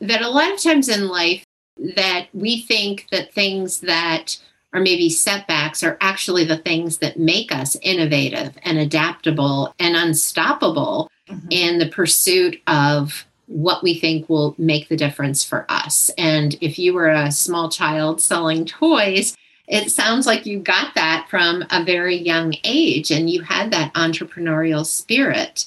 that 0.00 0.20
a 0.20 0.28
lot 0.28 0.52
of 0.52 0.62
times 0.62 0.90
in 0.90 1.08
life, 1.08 1.42
that 1.76 2.28
we 2.32 2.60
think 2.62 3.06
that 3.10 3.32
things 3.32 3.80
that 3.80 4.38
are 4.72 4.80
maybe 4.80 5.08
setbacks 5.08 5.82
are 5.82 5.96
actually 6.00 6.44
the 6.44 6.58
things 6.58 6.98
that 6.98 7.18
make 7.18 7.54
us 7.54 7.76
innovative 7.82 8.56
and 8.62 8.78
adaptable 8.78 9.74
and 9.78 9.96
unstoppable 9.96 11.10
mm-hmm. 11.28 11.46
in 11.50 11.78
the 11.78 11.88
pursuit 11.88 12.60
of 12.66 13.24
what 13.46 13.82
we 13.82 13.98
think 13.98 14.28
will 14.28 14.54
make 14.58 14.88
the 14.88 14.96
difference 14.96 15.44
for 15.44 15.64
us. 15.68 16.10
And 16.18 16.56
if 16.60 16.78
you 16.78 16.94
were 16.94 17.10
a 17.10 17.30
small 17.30 17.68
child 17.68 18.20
selling 18.20 18.64
toys, 18.64 19.36
it 19.68 19.90
sounds 19.90 20.26
like 20.26 20.44
you 20.44 20.58
got 20.58 20.94
that 20.94 21.26
from 21.30 21.64
a 21.70 21.84
very 21.84 22.16
young 22.16 22.54
age 22.64 23.10
and 23.10 23.30
you 23.30 23.42
had 23.42 23.70
that 23.70 23.94
entrepreneurial 23.94 24.84
spirit. 24.84 25.66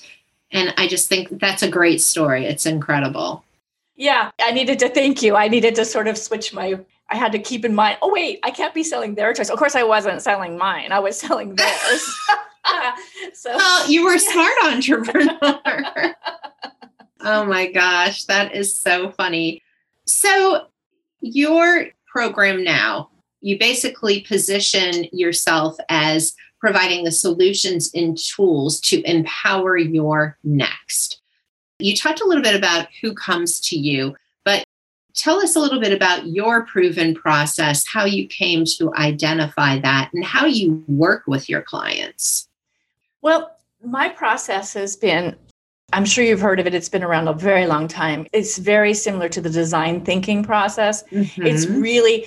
And 0.51 0.73
I 0.77 0.87
just 0.87 1.07
think 1.07 1.39
that's 1.39 1.63
a 1.63 1.69
great 1.69 2.01
story. 2.01 2.45
It's 2.45 2.65
incredible. 2.65 3.43
Yeah, 3.97 4.31
I 4.39 4.51
needed 4.51 4.79
to 4.79 4.89
thank 4.89 5.21
you. 5.21 5.35
I 5.35 5.47
needed 5.47 5.75
to 5.75 5.85
sort 5.85 6.07
of 6.07 6.17
switch 6.17 6.53
my 6.53 6.79
I 7.09 7.15
had 7.15 7.31
to 7.31 7.39
keep 7.39 7.63
in 7.63 7.73
mind, 7.73 7.97
oh 8.01 8.11
wait, 8.11 8.39
I 8.43 8.51
can't 8.51 8.73
be 8.73 8.83
selling 8.83 9.15
their 9.15 9.33
toys. 9.33 9.49
Of 9.49 9.57
course 9.57 9.75
I 9.75 9.83
wasn't 9.83 10.21
selling 10.21 10.57
mine. 10.57 10.91
I 10.91 10.99
was 10.99 11.19
selling 11.19 11.55
theirs. 11.55 12.15
so 13.33 13.55
well, 13.55 13.89
you 13.89 14.03
were 14.03 14.15
a 14.15 14.19
smart 14.33 14.53
entrepreneur. 14.65 16.15
Oh 17.21 17.45
my 17.45 17.71
gosh, 17.71 18.25
that 18.25 18.55
is 18.55 18.75
so 18.75 19.11
funny. 19.11 19.61
So, 20.05 20.67
your 21.19 21.87
program 22.11 22.63
now, 22.63 23.09
you 23.41 23.57
basically 23.57 24.21
position 24.21 25.05
yourself 25.11 25.77
as 25.89 26.33
providing 26.59 27.03
the 27.03 27.11
solutions 27.11 27.91
and 27.93 28.17
tools 28.17 28.79
to 28.81 29.01
empower 29.09 29.77
your 29.77 30.37
next. 30.43 31.21
You 31.79 31.95
talked 31.95 32.21
a 32.21 32.25
little 32.25 32.43
bit 32.43 32.55
about 32.55 32.87
who 33.01 33.13
comes 33.13 33.59
to 33.61 33.77
you, 33.77 34.15
but 34.43 34.63
tell 35.13 35.39
us 35.39 35.55
a 35.55 35.59
little 35.59 35.79
bit 35.79 35.93
about 35.93 36.27
your 36.27 36.65
proven 36.65 37.13
process, 37.13 37.85
how 37.87 38.05
you 38.05 38.27
came 38.27 38.65
to 38.77 38.93
identify 38.95 39.79
that, 39.79 40.11
and 40.13 40.23
how 40.23 40.45
you 40.45 40.83
work 40.87 41.23
with 41.27 41.49
your 41.49 41.61
clients. 41.61 42.47
Well, 43.21 43.55
my 43.83 44.09
process 44.09 44.73
has 44.73 44.95
been 44.95 45.35
I'm 45.93 46.03
sure 46.03 46.25
you've 46.25 46.41
heard 46.41 46.59
of 46.59 46.67
it. 46.67 46.73
It's 46.73 46.89
been 46.89 47.03
around 47.03 47.29
a 47.29 47.33
very 47.33 47.65
long 47.65 47.87
time. 47.87 48.27
It's 48.33 48.57
very 48.57 48.93
similar 48.93 49.29
to 49.29 49.39
the 49.39 49.49
design 49.49 50.03
thinking 50.03 50.43
process. 50.43 51.03
Mm-hmm. 51.03 51.45
It's 51.45 51.65
really 51.65 52.25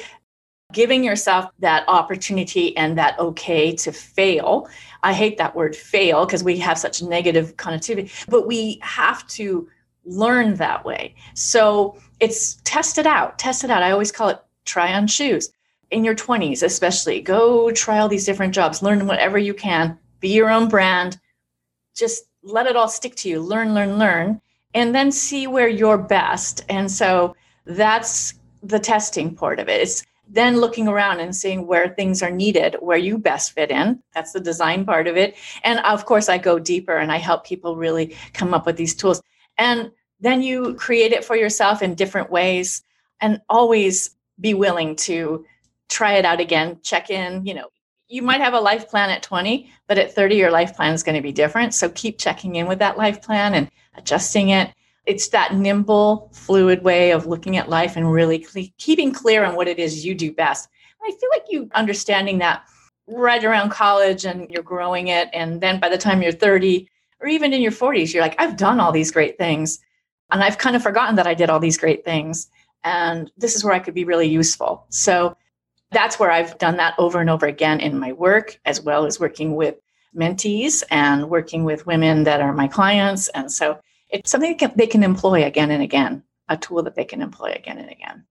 giving 0.72 1.04
yourself 1.04 1.50
that 1.58 1.84
opportunity 1.88 2.76
and 2.76 2.96
that 2.98 3.18
okay 3.18 3.74
to 3.76 3.92
fail. 3.92 4.68
I 5.02 5.12
hate 5.12 5.38
that 5.38 5.54
word 5.54 5.74
fail 5.74 6.26
because 6.26 6.44
we 6.44 6.58
have 6.58 6.78
such 6.78 7.02
negative 7.02 7.56
connotation, 7.56 8.08
but 8.28 8.46
we 8.46 8.78
have 8.82 9.26
to 9.28 9.68
learn 10.04 10.54
that 10.54 10.84
way. 10.84 11.14
So 11.34 11.96
it's 12.20 12.60
test 12.64 12.98
it 12.98 13.06
out, 13.06 13.38
test 13.38 13.64
it 13.64 13.70
out. 13.70 13.82
I 13.82 13.90
always 13.90 14.12
call 14.12 14.28
it 14.28 14.40
try 14.64 14.92
on 14.92 15.06
shoes. 15.06 15.50
In 15.90 16.04
your 16.04 16.14
20s, 16.14 16.62
especially, 16.62 17.20
go 17.20 17.72
try 17.72 17.98
all 17.98 18.08
these 18.08 18.24
different 18.24 18.54
jobs, 18.54 18.80
learn 18.82 19.08
whatever 19.08 19.38
you 19.38 19.54
can, 19.54 19.98
be 20.20 20.28
your 20.28 20.48
own 20.48 20.68
brand. 20.68 21.18
Just 21.96 22.24
let 22.44 22.66
it 22.66 22.76
all 22.76 22.88
stick 22.88 23.16
to 23.16 23.28
you, 23.28 23.40
learn, 23.40 23.74
learn, 23.74 23.98
learn, 23.98 24.40
and 24.74 24.94
then 24.94 25.10
see 25.10 25.48
where 25.48 25.68
you're 25.68 25.98
best. 25.98 26.64
And 26.68 26.90
so 26.90 27.34
that's 27.64 28.34
the 28.62 28.78
testing 28.78 29.34
part 29.34 29.58
of 29.58 29.68
it. 29.68 29.80
It's 29.80 30.04
then 30.32 30.58
looking 30.58 30.86
around 30.86 31.18
and 31.20 31.34
seeing 31.34 31.66
where 31.66 31.88
things 31.88 32.22
are 32.22 32.30
needed, 32.30 32.76
where 32.80 32.96
you 32.96 33.18
best 33.18 33.52
fit 33.52 33.70
in. 33.70 34.00
That's 34.14 34.32
the 34.32 34.40
design 34.40 34.84
part 34.84 35.08
of 35.08 35.16
it. 35.16 35.36
And 35.64 35.80
of 35.80 36.06
course, 36.06 36.28
I 36.28 36.38
go 36.38 36.58
deeper 36.58 36.96
and 36.96 37.10
I 37.10 37.16
help 37.16 37.44
people 37.44 37.76
really 37.76 38.16
come 38.32 38.54
up 38.54 38.64
with 38.64 38.76
these 38.76 38.94
tools. 38.94 39.20
And 39.58 39.90
then 40.20 40.40
you 40.40 40.74
create 40.74 41.12
it 41.12 41.24
for 41.24 41.34
yourself 41.34 41.82
in 41.82 41.94
different 41.94 42.30
ways 42.30 42.82
and 43.20 43.40
always 43.48 44.10
be 44.38 44.54
willing 44.54 44.94
to 44.96 45.44
try 45.88 46.14
it 46.14 46.24
out 46.24 46.40
again, 46.40 46.78
check 46.82 47.10
in, 47.10 47.44
you 47.44 47.54
know, 47.54 47.68
you 48.08 48.22
might 48.22 48.40
have 48.40 48.54
a 48.54 48.60
life 48.60 48.88
plan 48.88 49.10
at 49.10 49.22
20, 49.22 49.70
but 49.86 49.98
at 49.98 50.14
30, 50.14 50.36
your 50.36 50.50
life 50.50 50.74
plan 50.74 50.94
is 50.94 51.02
going 51.02 51.14
to 51.14 51.22
be 51.22 51.32
different. 51.32 51.74
So 51.74 51.88
keep 51.90 52.18
checking 52.18 52.56
in 52.56 52.66
with 52.66 52.80
that 52.80 52.98
life 52.98 53.22
plan 53.22 53.54
and 53.54 53.70
adjusting 53.96 54.50
it. 54.50 54.72
It's 55.10 55.26
that 55.30 55.56
nimble, 55.56 56.30
fluid 56.32 56.84
way 56.84 57.10
of 57.10 57.26
looking 57.26 57.56
at 57.56 57.68
life 57.68 57.96
and 57.96 58.12
really 58.12 58.44
cl- 58.44 58.68
keeping 58.78 59.12
clear 59.12 59.44
on 59.44 59.56
what 59.56 59.66
it 59.66 59.80
is 59.80 60.06
you 60.06 60.14
do 60.14 60.32
best. 60.32 60.68
I 61.02 61.10
feel 61.10 61.28
like 61.32 61.46
you 61.48 61.68
understanding 61.74 62.38
that 62.38 62.62
right 63.08 63.42
around 63.42 63.70
college 63.70 64.24
and 64.24 64.48
you're 64.50 64.62
growing 64.62 65.08
it. 65.08 65.28
And 65.32 65.60
then 65.60 65.80
by 65.80 65.88
the 65.88 65.98
time 65.98 66.22
you're 66.22 66.30
30 66.30 66.88
or 67.18 67.26
even 67.26 67.52
in 67.52 67.60
your 67.60 67.72
40s, 67.72 68.14
you're 68.14 68.22
like, 68.22 68.40
I've 68.40 68.56
done 68.56 68.78
all 68.78 68.92
these 68.92 69.10
great 69.10 69.36
things. 69.36 69.80
And 70.30 70.44
I've 70.44 70.58
kind 70.58 70.76
of 70.76 70.82
forgotten 70.84 71.16
that 71.16 71.26
I 71.26 71.34
did 71.34 71.50
all 71.50 71.58
these 71.58 71.76
great 71.76 72.04
things. 72.04 72.48
And 72.84 73.32
this 73.36 73.56
is 73.56 73.64
where 73.64 73.74
I 73.74 73.80
could 73.80 73.94
be 73.94 74.04
really 74.04 74.28
useful. 74.28 74.86
So 74.90 75.36
that's 75.90 76.20
where 76.20 76.30
I've 76.30 76.56
done 76.58 76.76
that 76.76 76.94
over 76.98 77.20
and 77.20 77.28
over 77.28 77.46
again 77.46 77.80
in 77.80 77.98
my 77.98 78.12
work, 78.12 78.60
as 78.64 78.80
well 78.80 79.06
as 79.06 79.18
working 79.18 79.56
with 79.56 79.74
mentees 80.14 80.84
and 80.88 81.28
working 81.28 81.64
with 81.64 81.84
women 81.88 82.22
that 82.24 82.40
are 82.40 82.52
my 82.52 82.68
clients. 82.68 83.26
And 83.30 83.50
so 83.50 83.80
it's 84.12 84.30
something 84.30 84.58
they 84.76 84.86
can 84.86 85.02
employ 85.02 85.44
again 85.44 85.70
and 85.70 85.82
again, 85.82 86.22
a 86.48 86.56
tool 86.56 86.82
that 86.82 86.94
they 86.94 87.04
can 87.04 87.22
employ 87.22 87.52
again 87.52 87.78
and 87.78 87.90
again. 87.90 88.24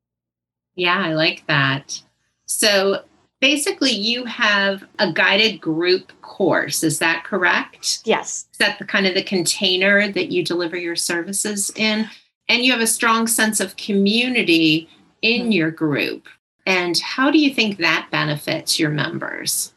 Yeah, 0.76 1.00
I 1.00 1.14
like 1.14 1.46
that. 1.48 2.02
So 2.46 3.04
basically, 3.42 3.92
you 3.92 4.26
have 4.26 4.84
a 5.00 5.12
guided 5.12 5.62
group 5.62 6.12
course. 6.22 6.84
Is 6.84 7.00
that 7.00 7.24
correct? 7.24 8.02
Yes. 8.06 8.48
Is 8.52 8.58
that 8.60 8.80
the 8.80 8.86
kind 8.86 9.06
of 9.06 9.14
the 9.14 9.24
container 9.24 10.12
that 10.12 10.32
you 10.32 10.44
deliver 10.44 10.78
your 10.78 10.96
services 10.96 11.72
in? 11.76 12.10
And 12.48 12.64
you 12.64 12.72
have 12.72 12.82
a 12.82 12.88
strong 12.88 13.28
sense 13.28 13.60
of 13.60 13.78
community 13.78 14.90
in 15.22 15.44
mm-hmm. 15.44 15.52
your 15.52 15.72
group, 15.72 16.28
and 16.66 16.98
how 17.00 17.32
do 17.32 17.38
you 17.38 17.54
think 17.54 17.78
that 17.78 18.08
benefits 18.12 18.80
your 18.80 18.90
members? 18.90 19.74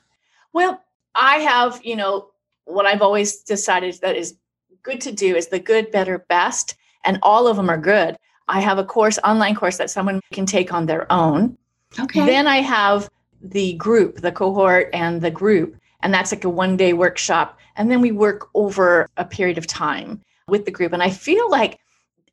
Well, 0.52 0.82
I 1.14 1.38
have, 1.38 1.80
you 1.84 1.96
know, 1.96 2.28
what 2.64 2.86
I've 2.86 3.02
always 3.02 3.38
decided 3.42 3.94
that 4.02 4.16
is 4.16 4.36
good 4.82 5.00
to 5.02 5.12
do 5.12 5.36
is 5.36 5.48
the 5.48 5.58
good, 5.58 5.90
better, 5.90 6.18
best, 6.28 6.76
and 7.04 7.18
all 7.22 7.46
of 7.46 7.56
them 7.56 7.70
are 7.70 7.78
good. 7.78 8.16
I 8.48 8.60
have 8.60 8.78
a 8.78 8.84
course, 8.84 9.18
online 9.24 9.54
course 9.54 9.78
that 9.78 9.90
someone 9.90 10.20
can 10.32 10.46
take 10.46 10.72
on 10.72 10.86
their 10.86 11.10
own. 11.10 11.56
Okay. 11.98 12.24
Then 12.26 12.46
I 12.46 12.58
have 12.58 13.08
the 13.40 13.74
group, 13.74 14.20
the 14.20 14.32
cohort, 14.32 14.90
and 14.92 15.20
the 15.20 15.30
group. 15.30 15.76
And 16.02 16.12
that's 16.12 16.32
like 16.32 16.44
a 16.44 16.50
one 16.50 16.76
day 16.76 16.92
workshop. 16.92 17.58
And 17.76 17.90
then 17.90 18.00
we 18.00 18.12
work 18.12 18.48
over 18.54 19.08
a 19.16 19.24
period 19.24 19.58
of 19.58 19.66
time 19.66 20.20
with 20.48 20.64
the 20.64 20.70
group. 20.70 20.92
And 20.92 21.02
I 21.02 21.10
feel 21.10 21.50
like, 21.50 21.78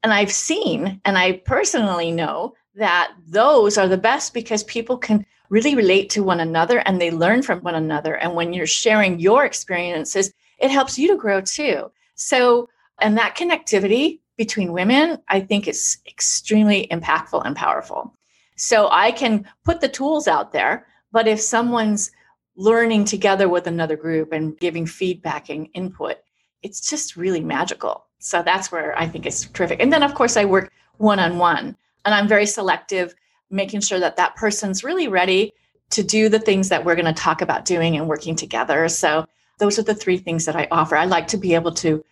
and 0.04 0.14
I've 0.14 0.32
seen, 0.32 1.00
and 1.06 1.18
I 1.18 1.34
personally 1.46 2.12
know 2.12 2.56
that 2.76 3.14
those 3.28 3.78
are 3.78 3.88
the 3.88 3.98
best 3.98 4.34
because 4.34 4.64
people 4.64 4.98
can 4.98 5.26
really 5.50 5.76
relate 5.76 6.10
to 6.12 6.24
one 6.24 6.40
another 6.40 6.80
and 6.80 7.00
they 7.00 7.12
learn 7.12 7.42
from 7.42 7.60
one 7.60 7.76
another. 7.76 8.16
And 8.16 8.36
when 8.36 8.54
you're 8.54 8.68
sharing 8.68 9.20
your 9.20 9.46
experiences, 9.46 10.32
it 10.60 10.72
helps 10.72 10.98
you 10.98 11.08
to 11.10 11.18
grow 11.18 11.42
too. 11.42 11.92
So, 12.20 12.70
and 13.02 13.18
that 13.18 13.36
connectivity 13.36 14.20
between 14.38 14.74
women, 14.74 15.20
I 15.28 15.42
think 15.42 15.68
is 15.68 15.98
extremely 16.08 16.88
impactful 16.92 17.46
and 17.46 17.56
powerful. 17.56 18.14
So 18.56 18.90
I 18.92 19.12
can 19.12 19.46
put 19.64 19.82
the 19.82 19.90
tools 19.90 20.28
out 20.28 20.52
there, 20.52 20.86
but 21.12 21.28
if 21.28 21.40
someone's 21.40 22.12
learning 22.56 23.06
together 23.06 23.48
with 23.48 23.68
another 23.68 23.96
group 23.96 24.34
and 24.34 24.58
giving 24.60 24.86
feedback 24.86 25.50
and 25.50 25.68
input, 25.74 26.18
it's 26.62 26.90
just 26.90 27.16
really 27.16 27.42
magical. 27.42 28.06
So 28.20 28.44
that's 28.44 28.72
where 28.72 28.98
I 29.00 29.08
think 29.08 29.26
it's 29.26 29.46
terrific. 29.46 29.82
And 29.82 29.94
then, 29.94 30.04
of 30.04 30.14
course, 30.14 30.36
I 30.36 30.44
work 30.44 30.72
one 30.98 31.20
on 31.20 31.38
one 31.38 31.76
and 32.06 32.14
i'm 32.14 32.28
very 32.28 32.46
selective 32.46 33.16
making 33.50 33.82
sure 33.82 34.00
that 34.00 34.18
that 34.18 34.36
person's 34.36 34.84
really 34.84 35.08
ready 35.08 35.54
to 35.90 36.04
do 36.04 36.30
the 36.30 36.40
things 36.40 36.70
that 36.70 36.86
we're 36.86 36.96
going 36.96 37.06
to 37.06 37.14
talk 37.14 37.42
about 37.42 37.66
doing 37.66 37.96
and 37.98 38.08
working 38.08 38.36
together 38.36 38.88
so 38.88 39.26
those 39.60 39.78
are 39.78 39.84
the 39.84 39.96
three 39.96 40.18
things 40.18 40.46
that 40.46 40.56
i 40.56 40.68
offer 40.72 40.96
i 40.96 41.06
like 41.06 41.28
to 41.28 41.38
be 41.38 41.54
able 41.54 41.72
to 41.72 42.04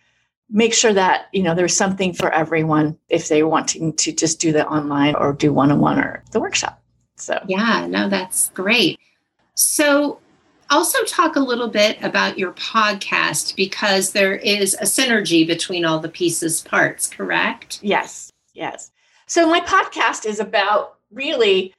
make 0.50 0.72
sure 0.72 0.92
that 0.92 1.26
you 1.32 1.42
know 1.42 1.54
there's 1.54 1.76
something 1.76 2.12
for 2.12 2.32
everyone 2.32 2.96
if 3.08 3.28
they're 3.28 3.46
wanting 3.48 3.92
to 3.94 4.12
just 4.12 4.40
do 4.40 4.52
the 4.52 4.66
online 4.66 5.14
or 5.14 5.32
do 5.32 5.52
one-on-one 5.52 5.98
or 5.98 6.22
the 6.32 6.40
workshop 6.40 6.80
So, 7.16 7.38
yeah, 7.48 7.86
no, 7.86 8.08
that's 8.08 8.50
great. 8.50 8.98
So, 9.54 10.20
also 10.70 11.02
talk 11.04 11.36
a 11.36 11.40
little 11.40 11.68
bit 11.68 11.98
about 12.02 12.38
your 12.38 12.52
podcast 12.52 13.56
because 13.56 14.12
there 14.12 14.36
is 14.36 14.74
a 14.74 14.84
synergy 14.84 15.46
between 15.46 15.84
all 15.84 15.98
the 15.98 16.08
pieces 16.08 16.60
parts, 16.60 17.08
correct? 17.08 17.80
Yes, 17.82 18.30
yes. 18.54 18.90
So, 19.26 19.48
my 19.48 19.60
podcast 19.60 20.26
is 20.26 20.38
about 20.40 20.98
really 21.10 21.74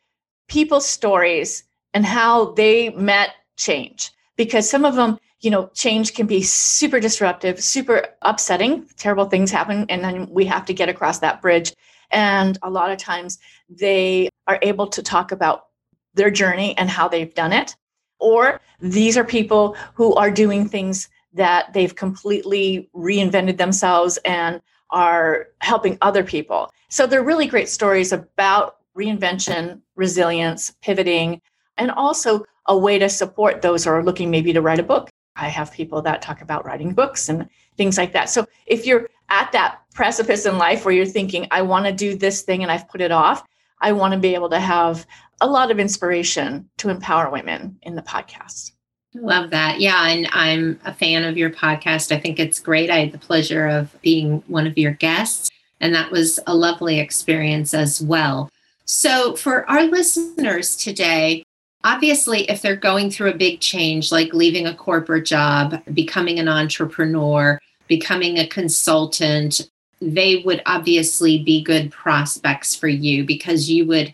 people's 0.48 0.88
stories 0.88 1.64
and 1.94 2.06
how 2.06 2.52
they 2.54 2.90
met 2.90 3.30
change 3.56 4.12
because 4.36 4.70
some 4.70 4.86
of 4.86 4.96
them 4.96 5.18
you 5.42 5.50
know 5.50 5.70
change 5.74 6.14
can 6.14 6.28
be 6.28 6.42
super 6.42 7.00
disruptive 7.00 7.62
super 7.62 8.08
upsetting. 8.22 8.86
Terrible 8.98 9.26
things 9.26 9.52
happen 9.52 9.86
and 9.90 10.04
then 10.04 10.28
we 10.30 10.46
have 10.46 10.66
to 10.66 10.74
get 10.74 10.90
across 10.90 11.20
that 11.20 11.42
bridge. 11.42 11.74
And 12.12 12.58
a 12.64 12.70
lot 12.70 12.92
of 12.92 12.98
times 12.98 13.38
they 13.70 14.30
are 14.48 14.60
able 14.62 14.88
to 14.88 15.04
talk 15.04 15.32
about 15.32 15.68
their 16.16 16.32
journey 16.32 16.78
and 16.78 16.90
how 16.90 17.08
they've 17.08 17.34
done 17.34 17.54
it. 17.54 17.76
Or 18.20 18.60
these 18.82 19.18
are 19.18 19.24
people 19.24 19.78
who 19.94 20.14
are 20.16 20.32
doing 20.32 20.68
things 20.68 21.08
that 21.34 21.72
they've 21.74 21.96
completely 21.96 22.90
reinvented 22.96 23.58
themselves 23.58 24.18
and 24.26 24.62
are 24.90 25.48
helping 25.62 25.98
other 26.02 26.24
people. 26.24 26.72
So 26.90 27.06
they're 27.06 27.24
really 27.24 27.46
great 27.46 27.70
stories 27.70 28.12
about 28.12 28.78
reinvention 28.98 29.82
resilience 29.96 30.74
pivoting 30.82 31.42
and 31.78 31.92
also 31.92 32.44
a 32.68 32.78
way 32.78 33.00
to 33.00 33.08
support 33.10 33.62
those 33.62 33.86
who 33.86 33.92
are 33.92 34.04
looking 34.04 34.30
maybe 34.30 34.52
to 34.54 34.62
write 34.62 34.80
a 34.80 34.84
book. 34.84 35.09
I 35.40 35.48
have 35.48 35.72
people 35.72 36.02
that 36.04 36.22
talk 36.22 36.42
about 36.42 36.66
writing 36.66 36.94
books 36.94 37.30
and 37.30 37.48
things 37.78 37.98
like 37.98 38.14
that. 38.14 38.30
So 38.30 38.46
if 38.66 38.86
you're 38.86 39.10
at 39.30 39.52
that 39.52 39.80
precipice 39.94 40.46
in 40.46 40.58
life 40.58 40.86
where 40.86 40.94
you're 40.94 41.06
thinking, 41.06 41.48
I 41.52 41.62
want 41.62 41.86
to 41.86 41.92
do 41.92 42.16
this 42.16 42.42
thing 42.42 42.64
and 42.64 42.72
I've 42.72 42.90
put 42.90 43.02
it 43.02 43.12
off, 43.12 43.44
I 43.82 43.92
want 43.92 44.14
to 44.14 44.20
be 44.20 44.34
able 44.34 44.50
to 44.50 44.60
have 44.60 45.06
a 45.42 45.48
lot 45.48 45.72
of 45.72 45.80
inspiration 45.80 46.70
to 46.78 46.90
empower 46.90 47.30
women 47.30 47.78
in 47.84 47.96
the 47.96 48.02
podcast. 48.02 48.72
Love 49.16 49.50
that. 49.50 49.80
Yeah. 49.80 50.08
And 50.08 50.28
I'm 50.32 50.80
a 50.86 50.94
fan 50.94 51.24
of 51.24 51.38
your 51.38 51.50
podcast. 51.50 52.16
I 52.16 52.20
think 52.20 52.40
it's 52.40 52.60
great. 52.60 52.92
I 52.92 53.00
had 53.00 53.12
the 53.12 53.18
pleasure 53.18 53.68
of 53.68 54.00
being 54.02 54.44
one 54.48 54.68
of 54.68 54.78
your 54.78 54.92
guests, 54.92 55.50
and 55.80 55.96
that 55.96 56.12
was 56.12 56.40
a 56.46 56.56
lovely 56.56 57.00
experience 57.00 57.74
as 57.74 58.02
well. 58.02 58.50
So, 58.86 59.36
for 59.36 59.70
our 59.70 59.84
listeners 59.86 60.76
today, 60.76 61.44
Obviously, 61.84 62.50
if 62.50 62.62
they're 62.62 62.76
going 62.76 63.10
through 63.10 63.30
a 63.30 63.38
big 63.38 63.62
change, 63.62 64.12
like 64.12 64.34
leaving 64.34 64.68
a 64.68 64.76
corporate 64.76 65.26
job, 65.26 65.82
becoming 65.94 66.40
an 66.40 66.50
entrepreneur, 66.50 67.60
becoming 67.88 68.38
a 68.38 68.48
consultant, 68.48 69.70
they 70.02 70.38
would 70.46 70.62
obviously 70.66 71.44
be 71.44 71.64
good 71.64 71.92
prospects 71.92 72.76
for 72.76 72.88
you 72.88 73.26
because 73.26 73.70
you 73.70 73.86
would 73.86 74.14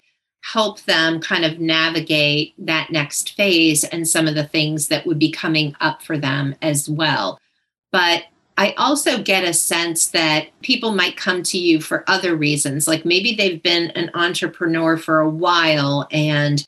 help 0.53 0.81
them 0.81 1.19
kind 1.19 1.43
of 1.43 1.59
navigate 1.59 2.53
that 2.57 2.91
next 2.91 3.35
phase 3.35 3.83
and 3.85 4.07
some 4.07 4.27
of 4.27 4.35
the 4.35 4.47
things 4.47 4.87
that 4.87 5.05
would 5.07 5.17
be 5.17 5.31
coming 5.31 5.75
up 5.81 6.03
for 6.03 6.17
them 6.19 6.53
as 6.61 6.87
well. 6.87 7.39
But 7.91 8.25
I 8.57 8.73
also 8.77 9.21
get 9.21 9.43
a 9.43 9.53
sense 9.53 10.09
that 10.09 10.47
people 10.61 10.91
might 10.91 11.17
come 11.17 11.41
to 11.43 11.57
you 11.57 11.81
for 11.81 12.03
other 12.07 12.35
reasons. 12.35 12.87
Like 12.87 13.05
maybe 13.05 13.35
they've 13.35 13.61
been 13.61 13.89
an 13.91 14.11
entrepreneur 14.13 14.97
for 14.97 15.19
a 15.19 15.29
while 15.29 16.07
and 16.11 16.65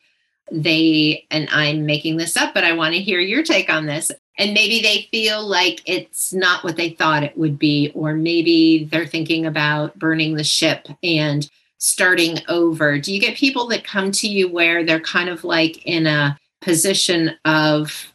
they 0.52 1.26
and 1.32 1.48
i'm 1.52 1.86
making 1.86 2.18
this 2.18 2.38
up 2.38 2.54
but 2.54 2.64
i 2.64 2.72
want 2.72 2.94
to 2.94 3.02
hear 3.02 3.20
your 3.20 3.44
take 3.44 3.70
on 3.70 3.86
this. 3.86 4.12
And 4.40 4.54
maybe 4.54 4.82
they 4.82 5.08
feel 5.10 5.46
like 5.46 5.82
it's 5.86 6.32
not 6.32 6.64
what 6.64 6.76
they 6.76 6.92
thought 6.92 7.24
it 7.24 7.38
would 7.38 7.58
be 7.58 7.92
or 7.96 8.14
maybe 8.14 8.88
they're 8.92 9.08
thinking 9.08 9.46
about 9.46 9.98
burning 9.98 10.36
the 10.36 10.44
ship 10.44 10.88
and 11.02 11.50
starting 11.80 12.40
over. 12.48 13.00
Do 13.00 13.14
you 13.14 13.20
get 13.20 13.36
people 13.36 13.68
that 13.70 13.84
come 13.84 14.12
to 14.12 14.28
you 14.28 14.48
where 14.48 14.84
they're 14.84 15.00
kind 15.00 15.30
of 15.30 15.44
like 15.44 15.86
in 15.86 16.06
a 16.08 16.38
position 16.62 17.36
of 17.46 18.12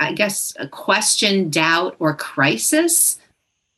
i 0.00 0.12
guess 0.12 0.52
a 0.58 0.68
question 0.68 1.50
doubt 1.50 1.96
or 1.98 2.14
crisis? 2.14 3.18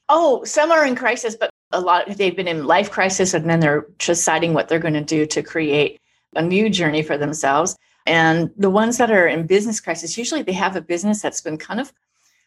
Oh 0.09 0.44
some 0.44 0.70
are 0.70 0.85
in 0.85 0.96
crisis 0.96 1.37
but 1.38 1.51
a 1.73 1.81
lot 1.81 2.09
they've 2.16 2.37
been 2.37 2.49
in 2.49 2.66
life 2.66 2.90
crisis 2.90 3.35
and 3.35 3.49
then 3.49 3.61
they're 3.61 3.87
deciding 3.99 4.55
what 4.55 4.68
they're 4.68 4.79
going 4.79 4.94
to 4.94 5.03
do 5.03 5.27
to 5.27 5.42
create 5.42 6.01
a 6.37 6.42
new 6.42 6.70
journey 6.70 7.03
for 7.03 7.18
themselves 7.18 7.77
and 8.09 8.51
the 8.57 8.71
ones 8.71 8.97
that 8.99 9.11
are 9.11 9.27
in 9.27 9.47
business 9.47 9.81
crisis, 9.81 10.16
usually 10.16 10.42
they 10.42 10.53
have 10.53 10.77
a 10.77 10.81
business 10.81 11.21
that's 11.21 11.40
been 11.40 11.59
kind 11.59 11.79
of 11.79 11.92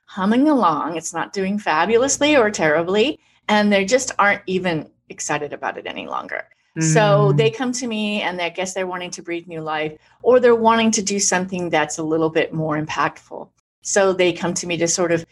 humming 0.08 0.50
along. 0.50 0.98
It's 0.98 1.14
not 1.14 1.32
doing 1.32 1.60
fabulously 1.60 2.36
or 2.36 2.50
terribly, 2.50 3.20
and 3.48 3.72
they 3.72 3.86
just 3.86 4.12
aren't 4.20 4.42
even 4.48 4.90
excited 5.10 5.54
about 5.54 5.78
it 5.78 5.86
any 5.86 6.08
longer. 6.08 6.46
Mm. 6.78 6.94
So 6.94 7.34
they 7.34 7.52
come 7.52 7.72
to 7.74 7.88
me 7.88 8.22
and 8.22 8.40
they, 8.40 8.46
I 8.46 8.50
guess 8.50 8.74
they're 8.74 8.88
wanting 8.88 9.12
to 9.12 9.22
breathe 9.22 9.48
new 9.48 9.62
life 9.62 9.98
or 10.24 10.40
they're 10.40 10.56
wanting 10.56 10.92
to 10.92 11.02
do 11.02 11.20
something 11.20 11.70
that's 11.70 11.98
a 11.98 12.04
little 12.04 12.30
bit 12.30 12.54
more 12.54 12.82
impactful. 12.82 13.50
So 13.82 14.14
they 14.14 14.32
come 14.34 14.54
to 14.56 14.68
me 14.68 14.78
to 14.78 14.88
sort 14.88 15.12
of, 15.12 15.26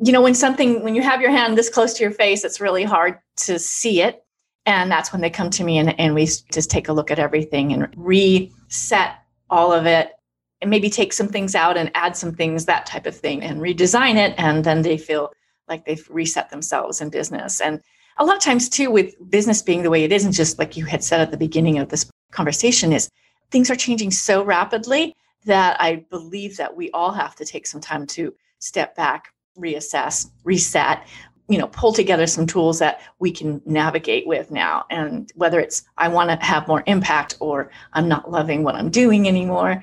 you 0.00 0.12
know, 0.12 0.22
when 0.22 0.34
something, 0.34 0.82
when 0.82 0.94
you 0.94 1.02
have 1.02 1.20
your 1.20 1.30
hand 1.30 1.58
this 1.58 1.68
close 1.68 1.94
to 1.94 2.02
your 2.02 2.12
face, 2.12 2.44
it's 2.44 2.60
really 2.60 2.84
hard 2.84 3.18
to 3.36 3.58
see 3.58 4.00
it. 4.00 4.24
And 4.64 4.90
that's 4.90 5.12
when 5.12 5.20
they 5.20 5.30
come 5.30 5.50
to 5.50 5.64
me 5.64 5.78
and, 5.78 5.98
and 6.00 6.14
we 6.14 6.26
just 6.26 6.70
take 6.70 6.88
a 6.88 6.92
look 6.92 7.10
at 7.10 7.18
everything 7.18 7.72
and 7.72 7.88
reset 7.96 9.16
all 9.50 9.72
of 9.72 9.86
it 9.86 10.12
and 10.60 10.70
maybe 10.70 10.90
take 10.90 11.12
some 11.12 11.28
things 11.28 11.54
out 11.54 11.76
and 11.76 11.90
add 11.94 12.16
some 12.16 12.34
things, 12.34 12.64
that 12.66 12.86
type 12.86 13.06
of 13.06 13.16
thing, 13.16 13.42
and 13.42 13.60
redesign 13.60 14.16
it. 14.16 14.34
And 14.38 14.64
then 14.64 14.82
they 14.82 14.98
feel 14.98 15.30
like 15.68 15.84
they've 15.84 16.06
reset 16.10 16.50
themselves 16.50 17.00
in 17.00 17.10
business. 17.10 17.60
And 17.60 17.80
a 18.16 18.24
lot 18.24 18.36
of 18.36 18.42
times, 18.42 18.68
too, 18.68 18.90
with 18.90 19.14
business 19.30 19.62
being 19.62 19.82
the 19.82 19.90
way 19.90 20.02
it 20.02 20.10
is, 20.10 20.24
and 20.24 20.34
just 20.34 20.58
like 20.58 20.76
you 20.76 20.84
had 20.84 21.04
said 21.04 21.20
at 21.20 21.30
the 21.30 21.36
beginning 21.36 21.78
of 21.78 21.88
this 21.88 22.10
conversation, 22.32 22.92
is 22.92 23.08
things 23.50 23.70
are 23.70 23.76
changing 23.76 24.10
so 24.10 24.42
rapidly 24.42 25.14
that 25.44 25.80
I 25.80 26.04
believe 26.10 26.56
that 26.56 26.76
we 26.76 26.90
all 26.90 27.12
have 27.12 27.36
to 27.36 27.44
take 27.44 27.66
some 27.66 27.80
time 27.80 28.06
to 28.08 28.34
step 28.58 28.96
back, 28.96 29.32
reassess, 29.56 30.28
reset, 30.42 31.06
you 31.48 31.58
know 31.58 31.68
pull 31.68 31.92
together 31.92 32.26
some 32.26 32.46
tools 32.46 32.78
that 32.78 33.00
we 33.18 33.30
can 33.30 33.60
navigate 33.64 34.26
with 34.26 34.50
now. 34.50 34.84
And 34.90 35.30
whether 35.34 35.60
it's 35.60 35.82
i 35.96 36.08
want 36.08 36.30
to 36.30 36.46
have 36.46 36.68
more 36.68 36.82
impact 36.86 37.36
or 37.40 37.70
i'm 37.92 38.08
not 38.08 38.30
loving 38.30 38.62
what 38.62 38.74
i'm 38.74 38.90
doing 38.90 39.26
anymore 39.28 39.82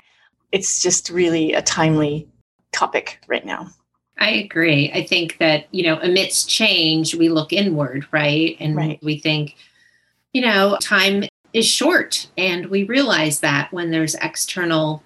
it's 0.52 0.80
just 0.80 1.10
really 1.10 1.52
a 1.52 1.62
timely 1.62 2.28
topic 2.72 3.20
right 3.28 3.44
now. 3.44 3.68
I 4.18 4.30
agree. 4.30 4.90
I 4.92 5.04
think 5.04 5.38
that 5.38 5.66
you 5.72 5.82
know 5.82 5.98
amidst 6.00 6.48
change 6.48 7.14
we 7.14 7.28
look 7.28 7.52
inward 7.52 8.06
right? 8.12 8.56
And 8.60 8.76
right. 8.76 8.98
we 9.02 9.18
think 9.18 9.56
you 10.32 10.42
know 10.42 10.78
time 10.80 11.24
is 11.52 11.66
short 11.66 12.28
and 12.36 12.66
we 12.66 12.84
realize 12.84 13.40
that 13.40 13.72
when 13.72 13.90
there's 13.90 14.14
external 14.16 15.02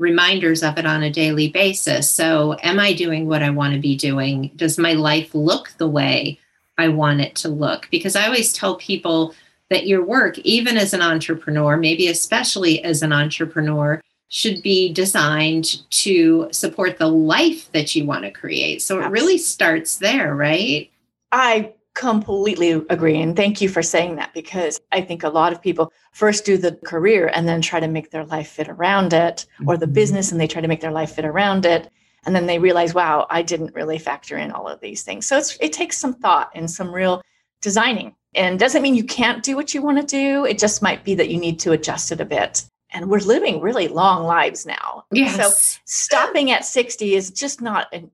reminders 0.00 0.62
of 0.62 0.78
it 0.78 0.86
on 0.86 1.02
a 1.02 1.10
daily 1.10 1.48
basis. 1.48 2.10
So, 2.10 2.56
am 2.62 2.80
I 2.80 2.92
doing 2.94 3.28
what 3.28 3.42
I 3.42 3.50
want 3.50 3.74
to 3.74 3.80
be 3.80 3.96
doing? 3.96 4.50
Does 4.56 4.78
my 4.78 4.94
life 4.94 5.34
look 5.34 5.72
the 5.76 5.88
way 5.88 6.40
I 6.78 6.88
want 6.88 7.20
it 7.20 7.34
to 7.36 7.48
look? 7.48 7.86
Because 7.90 8.16
I 8.16 8.24
always 8.24 8.52
tell 8.52 8.76
people 8.76 9.34
that 9.68 9.86
your 9.86 10.04
work, 10.04 10.38
even 10.38 10.76
as 10.76 10.94
an 10.94 11.02
entrepreneur, 11.02 11.76
maybe 11.76 12.08
especially 12.08 12.82
as 12.82 13.02
an 13.02 13.12
entrepreneur, 13.12 14.00
should 14.28 14.62
be 14.62 14.92
designed 14.92 15.88
to 15.90 16.48
support 16.50 16.98
the 16.98 17.08
life 17.08 17.70
that 17.72 17.94
you 17.94 18.06
want 18.06 18.24
to 18.24 18.30
create. 18.30 18.80
So, 18.80 19.00
it 19.00 19.10
really 19.10 19.38
starts 19.38 19.98
there, 19.98 20.34
right? 20.34 20.90
I 21.30 21.74
completely 22.00 22.70
agree. 22.88 23.20
And 23.20 23.36
thank 23.36 23.60
you 23.60 23.68
for 23.68 23.82
saying 23.82 24.16
that 24.16 24.32
because 24.32 24.80
I 24.90 25.02
think 25.02 25.22
a 25.22 25.28
lot 25.28 25.52
of 25.52 25.60
people 25.60 25.92
first 26.12 26.46
do 26.46 26.56
the 26.56 26.76
career 26.76 27.30
and 27.34 27.46
then 27.46 27.60
try 27.60 27.78
to 27.78 27.88
make 27.88 28.10
their 28.10 28.24
life 28.24 28.48
fit 28.48 28.70
around 28.70 29.12
it, 29.12 29.44
or 29.66 29.76
the 29.76 29.84
mm-hmm. 29.84 29.92
business 29.92 30.32
and 30.32 30.40
they 30.40 30.46
try 30.46 30.62
to 30.62 30.68
make 30.68 30.80
their 30.80 30.92
life 30.92 31.12
fit 31.12 31.26
around 31.26 31.66
it. 31.66 31.90
And 32.24 32.34
then 32.34 32.46
they 32.46 32.58
realize, 32.58 32.94
wow, 32.94 33.26
I 33.28 33.42
didn't 33.42 33.74
really 33.74 33.98
factor 33.98 34.38
in 34.38 34.50
all 34.50 34.66
of 34.66 34.80
these 34.80 35.02
things. 35.02 35.26
So 35.26 35.36
it's, 35.36 35.58
it 35.60 35.74
takes 35.74 35.98
some 35.98 36.14
thought 36.14 36.50
and 36.54 36.70
some 36.70 36.90
real 36.90 37.20
designing. 37.60 38.14
And 38.34 38.58
doesn't 38.58 38.80
mean 38.80 38.94
you 38.94 39.04
can't 39.04 39.42
do 39.42 39.54
what 39.54 39.74
you 39.74 39.82
want 39.82 40.00
to 40.00 40.06
do. 40.06 40.46
It 40.46 40.58
just 40.58 40.80
might 40.80 41.04
be 41.04 41.14
that 41.16 41.28
you 41.28 41.38
need 41.38 41.60
to 41.60 41.72
adjust 41.72 42.12
it 42.12 42.20
a 42.20 42.24
bit. 42.24 42.64
And 42.92 43.10
we're 43.10 43.18
living 43.18 43.60
really 43.60 43.88
long 43.88 44.24
lives 44.24 44.64
now. 44.64 45.04
Yes. 45.12 45.36
So 45.36 45.78
stopping 45.84 46.50
at 46.50 46.64
60 46.64 47.14
is 47.14 47.30
just 47.30 47.60
not 47.60 47.88
an 47.92 48.10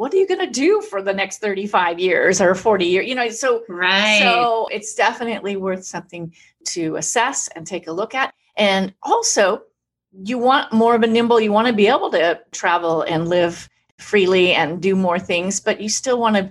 what 0.00 0.14
are 0.14 0.16
you 0.16 0.26
going 0.26 0.40
to 0.40 0.50
do 0.50 0.80
for 0.80 1.02
the 1.02 1.12
next 1.12 1.42
35 1.42 1.98
years 1.98 2.40
or 2.40 2.54
40 2.54 2.86
years 2.86 3.06
you 3.06 3.14
know 3.14 3.28
so 3.28 3.62
right. 3.68 4.20
so 4.22 4.66
it's 4.72 4.94
definitely 4.94 5.56
worth 5.56 5.84
something 5.84 6.32
to 6.64 6.96
assess 6.96 7.48
and 7.48 7.66
take 7.66 7.86
a 7.86 7.92
look 7.92 8.14
at. 8.14 8.32
And 8.56 8.94
also 9.02 9.60
you 10.24 10.38
want 10.38 10.72
more 10.72 10.94
of 10.94 11.02
a 11.02 11.06
nimble 11.06 11.38
you 11.38 11.52
want 11.52 11.66
to 11.66 11.74
be 11.74 11.86
able 11.86 12.10
to 12.12 12.40
travel 12.50 13.02
and 13.02 13.28
live 13.28 13.68
freely 13.98 14.54
and 14.54 14.80
do 14.80 14.96
more 14.96 15.18
things 15.18 15.60
but 15.60 15.82
you 15.82 15.90
still 15.90 16.18
want 16.18 16.34
to 16.34 16.50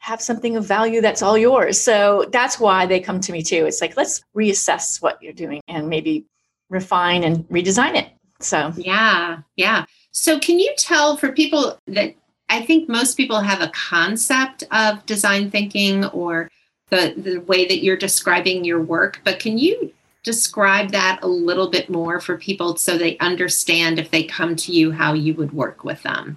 have 0.00 0.20
something 0.20 0.58
of 0.58 0.66
value 0.66 1.00
that's 1.00 1.22
all 1.22 1.38
yours. 1.38 1.80
So 1.80 2.26
that's 2.30 2.60
why 2.60 2.84
they 2.84 3.00
come 3.00 3.20
to 3.20 3.32
me 3.32 3.42
too. 3.42 3.64
It's 3.64 3.80
like 3.80 3.96
let's 3.96 4.22
reassess 4.36 5.00
what 5.00 5.22
you're 5.22 5.32
doing 5.32 5.62
and 5.68 5.88
maybe 5.88 6.26
refine 6.68 7.24
and 7.24 7.48
redesign 7.48 7.96
it. 7.96 8.10
So 8.40 8.74
yeah 8.76 9.38
yeah. 9.56 9.86
So 10.12 10.38
can 10.38 10.58
you 10.58 10.74
tell 10.76 11.16
for 11.16 11.32
people 11.32 11.78
that 11.86 12.14
I 12.50 12.62
think 12.62 12.88
most 12.88 13.16
people 13.16 13.40
have 13.40 13.62
a 13.62 13.68
concept 13.68 14.64
of 14.72 15.06
design 15.06 15.50
thinking 15.50 16.04
or 16.06 16.50
the, 16.90 17.14
the 17.16 17.38
way 17.38 17.64
that 17.66 17.82
you're 17.82 17.96
describing 17.96 18.64
your 18.64 18.82
work, 18.82 19.20
but 19.24 19.38
can 19.38 19.56
you 19.56 19.92
describe 20.24 20.90
that 20.90 21.20
a 21.22 21.28
little 21.28 21.70
bit 21.70 21.88
more 21.88 22.20
for 22.20 22.36
people 22.36 22.76
so 22.76 22.98
they 22.98 23.16
understand 23.18 23.98
if 23.98 24.10
they 24.10 24.24
come 24.24 24.56
to 24.56 24.72
you 24.72 24.90
how 24.90 25.12
you 25.14 25.32
would 25.34 25.52
work 25.52 25.84
with 25.84 26.02
them? 26.02 26.36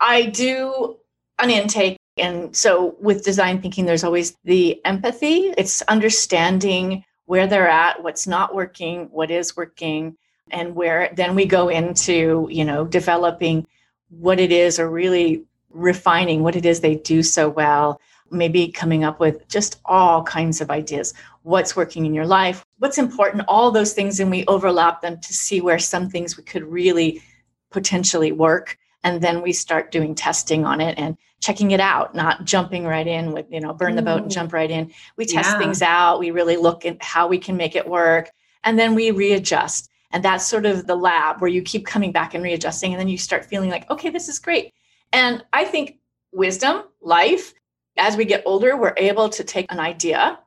I 0.00 0.26
do 0.26 0.96
an 1.40 1.50
intake. 1.50 1.98
And 2.16 2.56
so 2.56 2.96
with 3.00 3.24
design 3.24 3.60
thinking, 3.60 3.84
there's 3.84 4.04
always 4.04 4.36
the 4.44 4.80
empathy. 4.84 5.52
It's 5.58 5.82
understanding 5.82 7.04
where 7.26 7.48
they're 7.48 7.68
at, 7.68 8.02
what's 8.02 8.26
not 8.26 8.54
working, 8.54 9.08
what 9.10 9.30
is 9.30 9.56
working, 9.56 10.16
and 10.50 10.74
where 10.74 11.12
then 11.14 11.34
we 11.34 11.44
go 11.44 11.68
into, 11.68 12.48
you 12.50 12.64
know, 12.64 12.86
developing 12.86 13.66
what 14.10 14.40
it 14.40 14.52
is 14.52 14.78
or 14.78 14.90
really 14.90 15.44
refining 15.70 16.42
what 16.42 16.56
it 16.56 16.64
is 16.64 16.80
they 16.80 16.96
do 16.96 17.22
so 17.22 17.48
well. 17.48 18.00
Maybe 18.30 18.68
coming 18.68 19.04
up 19.04 19.20
with 19.20 19.48
just 19.48 19.80
all 19.84 20.22
kinds 20.22 20.60
of 20.60 20.70
ideas. 20.70 21.14
What's 21.42 21.76
working 21.76 22.04
in 22.04 22.14
your 22.14 22.26
life? 22.26 22.64
What's 22.78 22.98
important? 22.98 23.44
All 23.48 23.70
those 23.70 23.94
things 23.94 24.20
and 24.20 24.30
we 24.30 24.44
overlap 24.46 25.00
them 25.00 25.18
to 25.20 25.32
see 25.32 25.60
where 25.60 25.78
some 25.78 26.10
things 26.10 26.36
we 26.36 26.42
could 26.42 26.64
really 26.64 27.22
potentially 27.70 28.32
work. 28.32 28.76
And 29.04 29.22
then 29.22 29.42
we 29.42 29.52
start 29.52 29.92
doing 29.92 30.14
testing 30.14 30.66
on 30.66 30.80
it 30.80 30.98
and 30.98 31.16
checking 31.40 31.70
it 31.70 31.80
out 31.80 32.14
not 32.14 32.44
jumping 32.44 32.84
right 32.84 33.06
in 33.06 33.32
with 33.32 33.46
you 33.48 33.60
know 33.60 33.72
burn 33.72 33.94
the 33.94 34.02
boat 34.02 34.22
and 34.22 34.30
mm. 34.30 34.34
jump 34.34 34.52
right 34.52 34.70
in. 34.70 34.92
We 35.16 35.24
test 35.24 35.52
yeah. 35.52 35.58
things 35.58 35.82
out. 35.82 36.18
We 36.18 36.30
really 36.30 36.56
look 36.56 36.84
at 36.84 37.02
how 37.02 37.28
we 37.28 37.38
can 37.38 37.56
make 37.56 37.76
it 37.76 37.88
work. 37.88 38.30
And 38.64 38.78
then 38.78 38.94
we 38.94 39.10
readjust 39.12 39.87
and 40.10 40.24
that's 40.24 40.46
sort 40.46 40.66
of 40.66 40.86
the 40.86 40.94
lab 40.94 41.40
where 41.40 41.50
you 41.50 41.62
keep 41.62 41.86
coming 41.86 42.12
back 42.12 42.34
and 42.34 42.42
readjusting 42.42 42.92
and 42.92 43.00
then 43.00 43.08
you 43.08 43.18
start 43.18 43.44
feeling 43.44 43.70
like 43.70 43.88
okay 43.90 44.10
this 44.10 44.28
is 44.28 44.38
great 44.38 44.72
and 45.12 45.44
i 45.52 45.64
think 45.64 45.98
wisdom 46.32 46.84
life 47.00 47.54
as 47.98 48.16
we 48.16 48.24
get 48.24 48.42
older, 48.46 48.76
we're 48.76 48.94
able 48.96 49.28
to 49.28 49.44
take 49.44 49.70
an 49.70 49.80
idea 49.80 50.38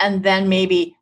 and 0.00 0.22
then 0.22 0.48
maybe 0.48 0.96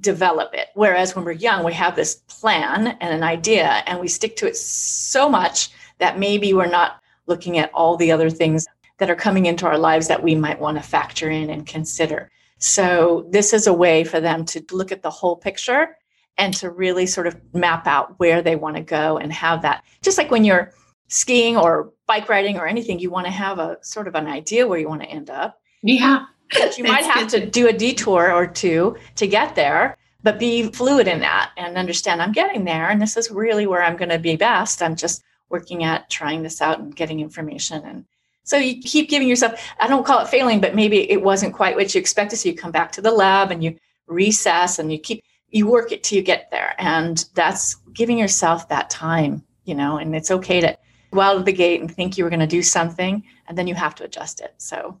develop 0.00 0.52
it. 0.54 0.68
Whereas 0.74 1.14
when 1.14 1.24
we're 1.24 1.32
young, 1.32 1.64
we 1.64 1.72
have 1.74 1.96
this 1.96 2.16
plan 2.28 2.88
and 3.00 3.14
an 3.14 3.22
idea 3.22 3.82
and 3.86 4.00
we 4.00 4.08
stick 4.08 4.36
to 4.36 4.46
it 4.46 4.56
so 4.56 5.28
much 5.28 5.70
that 5.98 6.18
maybe 6.18 6.52
we're 6.52 6.66
not 6.66 7.00
looking 7.26 7.58
at 7.58 7.70
all 7.72 7.96
the 7.96 8.12
other 8.12 8.30
things 8.30 8.66
that 8.98 9.10
are 9.10 9.16
coming 9.16 9.46
into 9.46 9.66
our 9.66 9.78
lives 9.78 10.08
that 10.08 10.22
we 10.22 10.34
might 10.34 10.60
want 10.60 10.76
to 10.76 10.82
factor 10.82 11.30
in 11.30 11.50
and 11.50 11.66
consider. 11.66 12.30
So, 12.58 13.26
this 13.30 13.52
is 13.52 13.66
a 13.66 13.72
way 13.72 14.04
for 14.04 14.18
them 14.18 14.46
to 14.46 14.64
look 14.70 14.90
at 14.90 15.02
the 15.02 15.10
whole 15.10 15.36
picture 15.36 15.96
and 16.38 16.54
to 16.54 16.70
really 16.70 17.06
sort 17.06 17.26
of 17.26 17.36
map 17.54 17.86
out 17.86 18.18
where 18.18 18.42
they 18.42 18.56
want 18.56 18.76
to 18.76 18.82
go 18.82 19.18
and 19.18 19.32
have 19.32 19.62
that. 19.62 19.84
Just 20.02 20.18
like 20.18 20.30
when 20.30 20.44
you're 20.44 20.72
skiing 21.08 21.56
or 21.56 21.92
bike 22.06 22.28
riding 22.28 22.58
or 22.58 22.66
anything, 22.66 22.98
you 22.98 23.10
want 23.10 23.26
to 23.26 23.32
have 23.32 23.58
a 23.58 23.78
sort 23.82 24.08
of 24.08 24.14
an 24.14 24.26
idea 24.26 24.66
where 24.66 24.78
you 24.78 24.88
want 24.88 25.02
to 25.02 25.08
end 25.08 25.30
up. 25.30 25.60
Yeah. 25.82 26.26
But 26.52 26.76
you 26.78 26.84
might 26.92 27.04
have 27.04 27.28
to 27.28 27.46
do 27.46 27.68
a 27.68 27.72
detour 27.72 28.32
or 28.32 28.46
two 28.46 28.96
to 29.16 29.26
get 29.26 29.54
there, 29.54 29.96
but 30.22 30.38
be 30.38 30.68
fluid 30.70 31.08
in 31.08 31.20
that 31.20 31.52
and 31.56 31.76
understand 31.76 32.20
I'm 32.20 32.32
getting 32.32 32.64
there 32.64 32.90
and 32.90 33.00
this 33.00 33.16
is 33.16 33.30
really 33.30 33.66
where 33.66 33.82
I'm 33.82 33.96
going 33.96 34.10
to 34.10 34.18
be 34.18 34.36
best. 34.36 34.82
I'm 34.82 34.96
just 34.96 35.22
working 35.48 35.84
at 35.84 36.10
trying 36.10 36.42
this 36.42 36.60
out 36.60 36.80
and 36.80 36.94
getting 36.94 37.20
information 37.20 37.84
and 37.84 38.04
so 38.42 38.56
you 38.56 38.80
keep 38.80 39.08
giving 39.08 39.26
yourself 39.26 39.60
I 39.80 39.88
don't 39.88 40.06
call 40.06 40.20
it 40.20 40.28
failing, 40.28 40.60
but 40.60 40.76
maybe 40.76 41.10
it 41.10 41.20
wasn't 41.20 41.52
quite 41.52 41.74
what 41.74 41.92
you 41.92 42.00
expected. 42.00 42.36
So 42.36 42.48
you 42.48 42.54
come 42.54 42.70
back 42.70 42.92
to 42.92 43.02
the 43.02 43.10
lab 43.10 43.50
and 43.50 43.62
you 43.62 43.76
recess 44.06 44.78
and 44.78 44.92
you 44.92 45.00
keep 45.00 45.24
you 45.56 45.66
work 45.66 45.92
it 45.92 46.04
till 46.04 46.16
you 46.16 46.22
get 46.22 46.50
there. 46.50 46.74
And 46.78 47.24
that's 47.34 47.76
giving 47.92 48.18
yourself 48.18 48.68
that 48.68 48.90
time, 48.90 49.42
you 49.64 49.74
know, 49.74 49.96
and 49.98 50.14
it's 50.14 50.30
okay 50.30 50.60
to 50.60 50.76
go 51.16 51.20
out 51.20 51.36
of 51.36 51.44
the 51.44 51.52
gate 51.52 51.80
and 51.80 51.90
think 51.90 52.16
you 52.16 52.24
were 52.24 52.30
going 52.30 52.40
to 52.40 52.46
do 52.46 52.62
something 52.62 53.22
and 53.48 53.56
then 53.56 53.66
you 53.66 53.74
have 53.74 53.94
to 53.94 54.04
adjust 54.04 54.40
it 54.40 54.54
so 54.58 55.00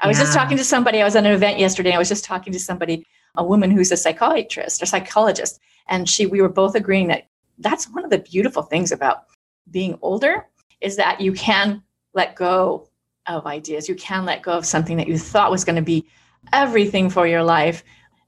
i 0.00 0.06
was 0.06 0.16
yeah. 0.16 0.24
just 0.24 0.34
talking 0.34 0.56
to 0.56 0.64
somebody 0.64 1.00
i 1.00 1.04
was 1.04 1.16
at 1.16 1.26
an 1.26 1.32
event 1.32 1.58
yesterday 1.58 1.92
i 1.92 1.98
was 1.98 2.08
just 2.08 2.24
talking 2.24 2.52
to 2.52 2.60
somebody 2.60 3.04
a 3.36 3.44
woman 3.44 3.70
who's 3.70 3.92
a 3.92 3.96
psychiatrist 3.96 4.82
or 4.82 4.86
psychologist 4.86 5.60
and 5.88 6.08
she 6.08 6.26
we 6.26 6.40
were 6.40 6.48
both 6.48 6.74
agreeing 6.74 7.08
that 7.08 7.26
that's 7.58 7.90
one 7.90 8.04
of 8.04 8.10
the 8.10 8.18
beautiful 8.18 8.62
things 8.62 8.92
about 8.92 9.24
being 9.70 9.98
older 10.00 10.46
is 10.80 10.96
that 10.96 11.20
you 11.20 11.32
can 11.32 11.82
let 12.14 12.36
go 12.36 12.88
of 13.26 13.46
ideas 13.46 13.88
you 13.88 13.94
can 13.96 14.24
let 14.24 14.42
go 14.42 14.52
of 14.52 14.64
something 14.64 14.96
that 14.96 15.08
you 15.08 15.18
thought 15.18 15.50
was 15.50 15.64
going 15.64 15.76
to 15.76 15.82
be 15.82 16.06
everything 16.52 17.10
for 17.10 17.26
your 17.26 17.42
life 17.42 17.82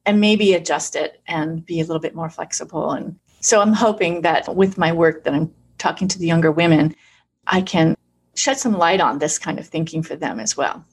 and 0.06 0.20
maybe 0.20 0.54
adjust 0.54 0.96
it 0.96 1.20
and 1.26 1.64
be 1.64 1.80
a 1.80 1.84
little 1.84 2.00
bit 2.00 2.14
more 2.14 2.30
flexible 2.30 2.92
and 2.92 3.18
so 3.40 3.60
i'm 3.60 3.72
hoping 3.72 4.22
that 4.22 4.54
with 4.54 4.78
my 4.78 4.92
work 4.92 5.24
that 5.24 5.34
i'm 5.34 5.52
talking 5.78 6.08
to 6.08 6.18
the 6.18 6.26
younger 6.26 6.52
women 6.52 6.94
I 7.50 7.60
can 7.60 7.96
shed 8.34 8.58
some 8.58 8.78
light 8.78 9.00
on 9.00 9.18
this 9.18 9.38
kind 9.38 9.58
of 9.58 9.66
thinking 9.66 10.02
for 10.02 10.16
them 10.16 10.40
as 10.40 10.56
well. 10.56 10.84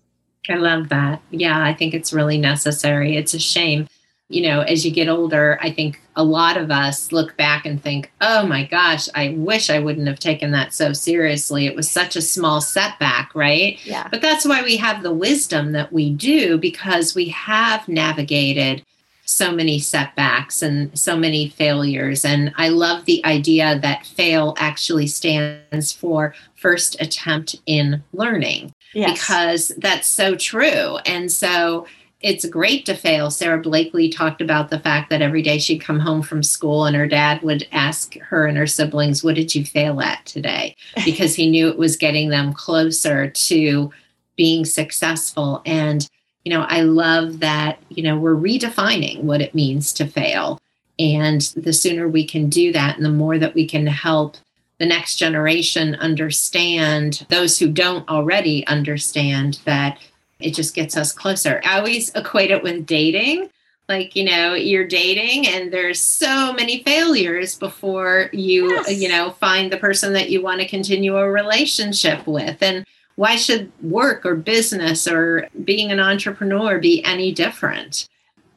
I 0.50 0.56
love 0.56 0.90
that. 0.90 1.22
Yeah, 1.30 1.64
I 1.64 1.74
think 1.74 1.94
it's 1.94 2.14
really 2.14 2.38
necessary. 2.38 3.16
It's 3.16 3.34
a 3.34 3.40
shame. 3.40 3.88
You 4.30 4.42
know, 4.42 4.62
as 4.62 4.86
you 4.86 4.92
get 4.92 5.08
older, 5.08 5.58
I 5.62 5.72
think 5.72 6.02
a 6.18 6.24
lot 6.24 6.58
of 6.58 6.70
us 6.70 7.14
look 7.14 7.38
back 7.38 7.66
and 7.66 7.82
think, 7.82 8.12
oh 8.20 8.46
my 8.46 8.66
gosh, 8.66 9.08
I 9.16 9.30
wish 9.38 9.70
I 9.70 9.80
wouldn't 9.80 10.08
have 10.08 10.20
taken 10.20 10.52
that 10.52 10.74
so 10.74 10.92
seriously. 10.92 11.66
It 11.66 11.76
was 11.76 11.90
such 11.90 12.18
a 12.18 12.22
small 12.22 12.60
setback, 12.60 13.34
right? 13.34 13.80
Yeah. 13.86 14.08
But 14.10 14.22
that's 14.22 14.46
why 14.46 14.64
we 14.64 14.76
have 14.78 15.02
the 15.02 15.14
wisdom 15.14 15.72
that 15.74 15.94
we 15.94 16.10
do 16.10 16.58
because 16.58 17.16
we 17.16 17.30
have 17.30 17.88
navigated 17.88 18.84
so 19.28 19.52
many 19.52 19.78
setbacks 19.78 20.62
and 20.62 20.98
so 20.98 21.18
many 21.18 21.50
failures. 21.50 22.24
And 22.24 22.54
I 22.58 22.70
love 22.70 23.06
the 23.06 23.24
idea 23.26 23.78
that 23.80 24.06
fail 24.06 24.56
actually 24.58 25.08
stands 25.08 25.92
for 25.92 26.34
first 26.56 27.00
attempt 27.02 27.58
in 27.66 28.02
learning 28.14 28.74
yes. 28.94 29.12
because 29.12 29.68
that's 29.78 30.08
so 30.08 30.36
true. 30.36 30.98
And 31.06 31.30
so 31.30 31.86
it's 32.22 32.46
great 32.46 32.86
to 32.86 32.96
fail. 32.96 33.30
Sara 33.30 33.60
Blakely 33.60 34.10
talked 34.10 34.42
about 34.42 34.70
the 34.70 34.80
fact 34.80 35.10
that 35.10 35.22
every 35.22 35.42
day 35.42 35.60
she'd 35.60 35.82
come 35.82 36.00
home 36.00 36.22
from 36.22 36.42
school 36.42 36.86
and 36.86 36.96
her 36.96 37.06
dad 37.06 37.42
would 37.44 37.68
ask 37.74 38.18
her 38.18 38.48
and 38.48 38.58
her 38.58 38.66
siblings, 38.66 39.26
What 39.26 39.36
did 39.36 39.54
you 39.54 39.66
fail 39.66 40.02
at 40.02 40.26
today? 40.26 40.76
Because 41.06 41.36
he 41.36 41.50
knew 41.50 41.68
it 41.68 41.78
was 41.78 41.96
getting 41.98 42.30
them 42.30 42.54
closer 42.54 43.30
to 43.30 43.92
being 44.36 44.66
successful. 44.66 45.62
And 45.66 46.08
you 46.48 46.54
know, 46.54 46.66
I 46.70 46.80
love 46.80 47.42
that, 47.42 47.78
you 47.90 48.02
know, 48.02 48.18
we're 48.18 48.34
redefining 48.34 49.24
what 49.24 49.42
it 49.42 49.54
means 49.54 49.92
to 49.92 50.08
fail. 50.08 50.62
And 50.98 51.42
the 51.58 51.74
sooner 51.74 52.08
we 52.08 52.26
can 52.26 52.48
do 52.48 52.72
that, 52.72 52.96
and 52.96 53.04
the 53.04 53.10
more 53.10 53.38
that 53.38 53.54
we 53.54 53.68
can 53.68 53.86
help 53.86 54.38
the 54.80 54.86
next 54.86 55.18
generation 55.18 55.96
understand, 55.96 57.26
those 57.28 57.60
who 57.60 57.68
don't 57.68 58.08
already 58.08 58.66
understand 58.66 59.60
that 59.66 60.00
it 60.40 60.56
just 60.56 60.74
gets 60.74 60.96
us 60.96 61.12
closer. 61.12 61.60
I 61.66 61.80
always 61.80 62.16
equate 62.16 62.52
it 62.52 62.64
with 62.64 62.86
dating. 62.86 63.50
Like, 63.90 64.16
you 64.16 64.24
know, 64.24 64.54
you're 64.54 64.88
dating 64.88 65.48
and 65.48 65.74
there's 65.74 66.02
so 66.02 66.54
many 66.54 66.82
failures 66.82 67.58
before 67.58 68.30
you, 68.32 68.70
yes. 68.70 68.98
you 68.98 69.10
know, 69.10 69.32
find 69.32 69.70
the 69.70 69.76
person 69.76 70.14
that 70.14 70.30
you 70.30 70.42
want 70.42 70.62
to 70.62 70.68
continue 70.68 71.18
a 71.18 71.30
relationship 71.30 72.26
with. 72.26 72.64
And 72.64 72.86
why 73.18 73.36
should 73.36 73.72
work 73.82 74.26
or 74.26 74.36
business 74.36 75.08
or 75.08 75.50
being 75.66 75.92
an 75.92 76.00
entrepreneur 76.00 76.80
be 76.80 77.04
any 77.04 77.32
different? 77.32 78.08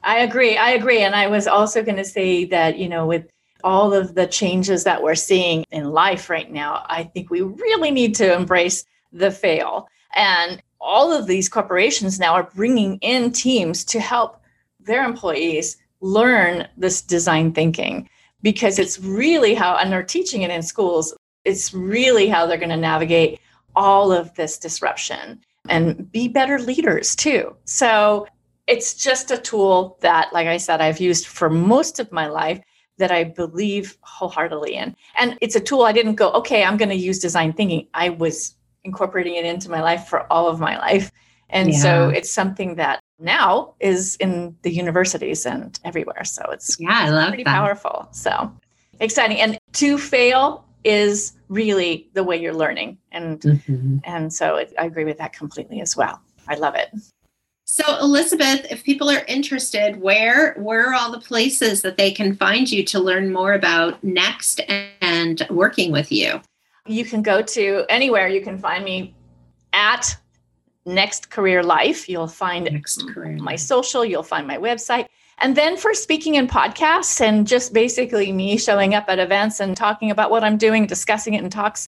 I 0.05 0.19
agree. 0.19 0.57
I 0.57 0.71
agree. 0.71 1.01
And 1.01 1.15
I 1.15 1.27
was 1.27 1.47
also 1.47 1.83
going 1.83 1.97
to 1.97 2.05
say 2.05 2.45
that, 2.45 2.79
you 2.79 2.89
know, 2.89 3.07
with 3.07 3.27
all 3.65 3.95
of 3.95 4.15
the 4.15 4.27
changes 4.27 4.85
that 4.85 5.03
we're 5.03 5.15
seeing 5.15 5.65
in 5.71 5.93
life 5.93 6.29
right 6.29 6.51
now, 6.51 6.85
I 6.89 7.05
think 7.05 7.31
we 7.31 7.41
really 7.41 7.91
need 7.91 8.15
to 8.17 8.35
embrace 8.35 8.85
the 9.13 9.31
fail. 9.31 9.89
And 10.15 10.63
all 10.79 11.11
of 11.11 11.27
these 11.27 11.49
corporations 11.49 12.21
now 12.21 12.35
are 12.35 12.51
bringing 12.55 12.99
in 12.99 13.33
teams 13.33 13.83
to 13.87 14.01
help 14.01 14.43
their 14.79 15.05
employees 15.05 15.79
learn 16.03 16.69
this 16.77 17.01
design 17.01 17.53
thinking 17.53 18.09
because 18.43 18.79
it's 18.79 19.01
really 19.01 19.55
how, 19.55 19.77
and 19.77 19.91
they're 19.91 20.03
teaching 20.03 20.43
it 20.43 20.51
in 20.51 20.63
schools, 20.63 21.15
it's 21.47 21.73
really 21.73 22.29
how 22.29 22.47
they're 22.47 22.59
going 22.59 22.69
to 22.69 22.77
navigate 22.77 23.41
all 23.81 24.13
of 24.13 24.35
this 24.35 24.59
disruption 24.59 25.41
and 25.71 26.13
be 26.13 26.29
better 26.29 26.59
leaders 26.59 27.17
too. 27.17 27.57
So 27.65 28.27
it's 28.67 28.93
just 28.93 29.31
a 29.31 29.39
tool 29.39 29.97
that, 30.03 30.31
like 30.35 30.47
I 30.47 30.59
said, 30.59 30.83
I've 30.83 31.01
used 31.01 31.27
for 31.27 31.49
most 31.49 31.99
of 31.99 32.13
my 32.13 32.27
life 32.29 32.61
that 32.99 33.11
I 33.11 33.25
believe 33.25 33.97
wholeheartedly 34.03 34.75
in. 34.75 34.95
And 35.19 35.39
it's 35.41 35.57
a 35.57 35.61
tool 35.61 35.83
I 35.85 35.93
didn't 35.93 36.17
go, 36.17 36.31
okay, 36.33 36.63
I'm 36.63 36.77
going 36.77 36.91
to 36.91 36.95
use 36.95 37.19
design 37.19 37.55
thinking. 37.55 37.89
I 37.95 38.11
was 38.11 38.55
incorporating 38.85 39.37
it 39.37 39.47
into 39.47 39.71
my 39.71 39.81
life 39.81 40.07
for 40.07 40.31
all 40.31 40.47
of 40.47 40.61
my 40.61 40.79
life. 40.79 41.11
And 41.49 41.71
yeah. 41.71 41.79
so 41.79 42.09
it's 42.11 42.31
something 42.31 42.75
that 42.75 43.01
now 43.19 43.75
is 43.81 44.17
in 44.17 44.55
the 44.61 44.71
universities 44.71 45.47
and 45.47 45.81
everywhere. 45.85 46.25
So 46.25 46.43
it's 46.51 46.79
yeah, 46.79 47.07
I 47.07 47.09
love 47.09 47.29
pretty 47.29 47.45
that. 47.45 47.55
powerful. 47.55 48.09
So 48.13 48.53
exciting. 49.01 49.41
And 49.41 49.59
to 49.73 49.97
fail 49.97 50.67
is 50.85 51.33
really 51.49 52.09
the 52.15 52.25
way 52.25 52.41
you're 52.41 52.55
learning. 52.55 52.99
And 53.13 53.41
mm-hmm. 53.41 53.99
and 54.05 54.33
so 54.33 54.57
it, 54.57 54.73
i 54.79 54.85
agree 54.85 55.05
with 55.05 55.19
that 55.19 55.33
completely 55.33 55.81
as 55.81 55.97
well. 55.97 56.21
I 56.49 56.55
love 56.55 56.75
it. 56.75 56.91
So 57.65 57.85
elizabeth 58.01 58.67
if 58.71 58.83
people 58.83 59.11
are 59.11 59.25
interested 59.29 60.01
where 60.01 60.55
where 60.55 60.91
are 60.91 60.95
all 60.95 61.13
the 61.13 61.21
places 61.21 61.83
that 61.83 61.97
they 61.97 62.11
can 62.11 62.35
find 62.35 62.71
you 62.71 62.85
to 62.85 62.99
learn 62.99 63.33
more 63.33 63.53
about 63.53 64.03
next 64.03 64.61
and 65.01 65.47
working 65.51 65.93
with 65.93 66.11
you? 66.11 66.41
You 66.87 67.05
can 67.05 67.23
go 67.23 67.43
to 67.43 67.85
anywhere. 67.89 68.29
You 68.29 68.41
can 68.41 68.59
find 68.59 68.85
me 68.85 69.15
at 69.73 70.17
next 70.87 71.31
career 71.31 71.63
life. 71.63 72.09
You'll 72.09 72.27
find 72.27 72.65
next 72.65 73.07
career 73.11 73.37
my 73.37 73.57
social. 73.57 74.05
You'll 74.05 74.23
find 74.23 74.47
my 74.47 74.57
website 74.57 75.07
And 75.41 75.57
then 75.57 75.77
for 75.79 75.95
speaking 75.95 76.35
in 76.35 76.47
podcasts 76.47 77.21
and 77.21 77.47
just 77.47 77.73
basically 77.73 78.31
me 78.31 78.59
showing 78.59 78.95
up 78.95 79.07
at 79.09 79.19
events 79.19 79.59
and 79.59 79.75
talking 79.77 80.11
about 80.11 80.31
what 80.31 80.45
I'm 80.45 80.59
doing, 80.59 80.87
discussing 80.87 81.35
it 81.35 81.43
in 81.43 81.49
talks, 81.49 81.89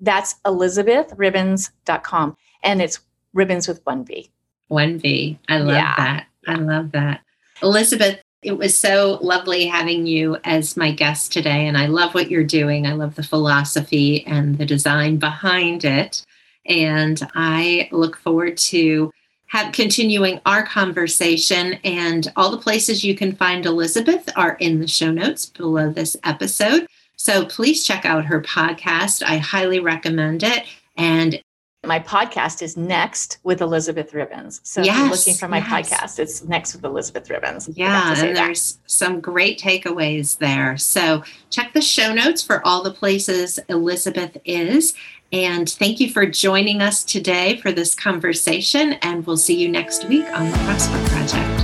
that's 0.00 0.36
elizabethribons.com. 0.44 2.36
And 2.62 2.80
it's 2.80 3.00
ribons 3.32 3.66
with 3.66 3.80
one 3.84 4.04
V. 4.04 4.30
One 4.68 4.98
V. 4.98 5.38
I 5.48 5.58
love 5.58 5.74
yeah. 5.74 5.94
that. 5.96 6.26
I 6.46 6.54
love 6.54 6.92
that. 6.92 7.22
Elizabeth, 7.60 8.20
it 8.42 8.56
was 8.56 8.76
so 8.76 9.18
lovely 9.20 9.66
having 9.66 10.06
you 10.06 10.36
as 10.44 10.76
my 10.76 10.92
guest 10.92 11.32
today. 11.32 11.66
And 11.66 11.76
I 11.76 11.86
love 11.86 12.14
what 12.14 12.30
you're 12.30 12.44
doing. 12.44 12.86
I 12.86 12.92
love 12.92 13.16
the 13.16 13.22
philosophy 13.22 14.24
and 14.26 14.58
the 14.58 14.66
design 14.66 15.18
behind 15.18 15.84
it. 15.84 16.24
And 16.66 17.20
I 17.34 17.88
look 17.90 18.16
forward 18.16 18.56
to 18.58 19.12
have 19.52 19.70
continuing 19.70 20.40
our 20.46 20.64
conversation. 20.64 21.74
And 21.84 22.32
all 22.36 22.50
the 22.50 22.56
places 22.56 23.04
you 23.04 23.14
can 23.14 23.36
find 23.36 23.66
Elizabeth 23.66 24.26
are 24.34 24.54
in 24.54 24.80
the 24.80 24.88
show 24.88 25.12
notes 25.12 25.44
below 25.44 25.90
this 25.90 26.16
episode. 26.24 26.86
So 27.16 27.44
please 27.44 27.84
check 27.84 28.06
out 28.06 28.24
her 28.24 28.40
podcast. 28.40 29.22
I 29.22 29.36
highly 29.36 29.78
recommend 29.78 30.42
it. 30.42 30.64
And 30.96 31.42
my 31.84 32.00
podcast 32.00 32.62
is 32.62 32.78
next 32.78 33.40
with 33.42 33.60
Elizabeth 33.60 34.14
Ribons. 34.14 34.62
So 34.64 34.80
yes, 34.80 34.94
if 34.94 35.00
you're 35.00 35.10
looking 35.10 35.34
for 35.34 35.48
my 35.48 35.58
yes. 35.58 35.90
podcast, 35.90 36.18
it's 36.18 36.42
next 36.44 36.74
with 36.74 36.84
Elizabeth 36.86 37.28
Ribons. 37.28 37.68
Yeah, 37.74 38.14
and 38.16 38.34
there's 38.34 38.78
some 38.86 39.20
great 39.20 39.60
takeaways 39.60 40.38
there. 40.38 40.78
So 40.78 41.24
check 41.50 41.74
the 41.74 41.82
show 41.82 42.14
notes 42.14 42.42
for 42.42 42.66
all 42.66 42.82
the 42.82 42.92
places 42.92 43.58
Elizabeth 43.68 44.38
is. 44.46 44.94
And 45.32 45.68
thank 45.68 45.98
you 45.98 46.10
for 46.10 46.26
joining 46.26 46.82
us 46.82 47.02
today 47.02 47.56
for 47.56 47.72
this 47.72 47.94
conversation. 47.94 48.94
And 49.00 49.26
we'll 49.26 49.38
see 49.38 49.56
you 49.56 49.68
next 49.68 50.06
week 50.06 50.26
on 50.26 50.50
the 50.50 50.58
Prosper 50.58 50.98
Project. 51.08 51.60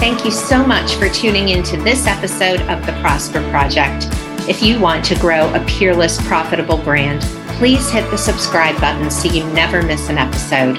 Thank 0.00 0.24
you 0.24 0.32
so 0.32 0.66
much 0.66 0.96
for 0.96 1.08
tuning 1.08 1.50
into 1.50 1.76
this 1.78 2.08
episode 2.08 2.60
of 2.62 2.84
the 2.84 2.92
Prosper 3.00 3.48
Project. 3.50 4.08
If 4.48 4.60
you 4.60 4.80
want 4.80 5.04
to 5.06 5.18
grow 5.20 5.54
a 5.54 5.64
peerless, 5.66 6.20
profitable 6.26 6.78
brand, 6.78 7.22
please 7.58 7.88
hit 7.88 8.10
the 8.10 8.18
subscribe 8.18 8.78
button 8.80 9.08
so 9.08 9.30
you 9.30 9.44
never 9.52 9.82
miss 9.82 10.10
an 10.10 10.18
episode. 10.18 10.78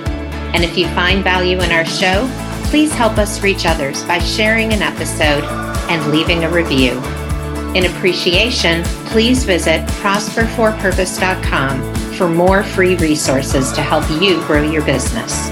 And 0.53 0.63
if 0.63 0.77
you 0.77 0.87
find 0.89 1.23
value 1.23 1.61
in 1.61 1.71
our 1.71 1.85
show, 1.85 2.29
please 2.65 2.93
help 2.93 3.17
us 3.17 3.41
reach 3.41 3.65
others 3.65 4.03
by 4.03 4.19
sharing 4.19 4.73
an 4.73 4.81
episode 4.81 5.45
and 5.89 6.11
leaving 6.11 6.43
a 6.43 6.49
review. 6.49 7.01
In 7.75 7.85
appreciation, 7.85 8.83
please 9.07 9.43
visit 9.43 9.85
prosperforpurpose.com 9.99 11.93
for 12.13 12.29
more 12.29 12.63
free 12.63 12.95
resources 12.95 13.73
to 13.73 13.81
help 13.81 14.09
you 14.21 14.41
grow 14.47 14.61
your 14.63 14.85
business. 14.85 15.49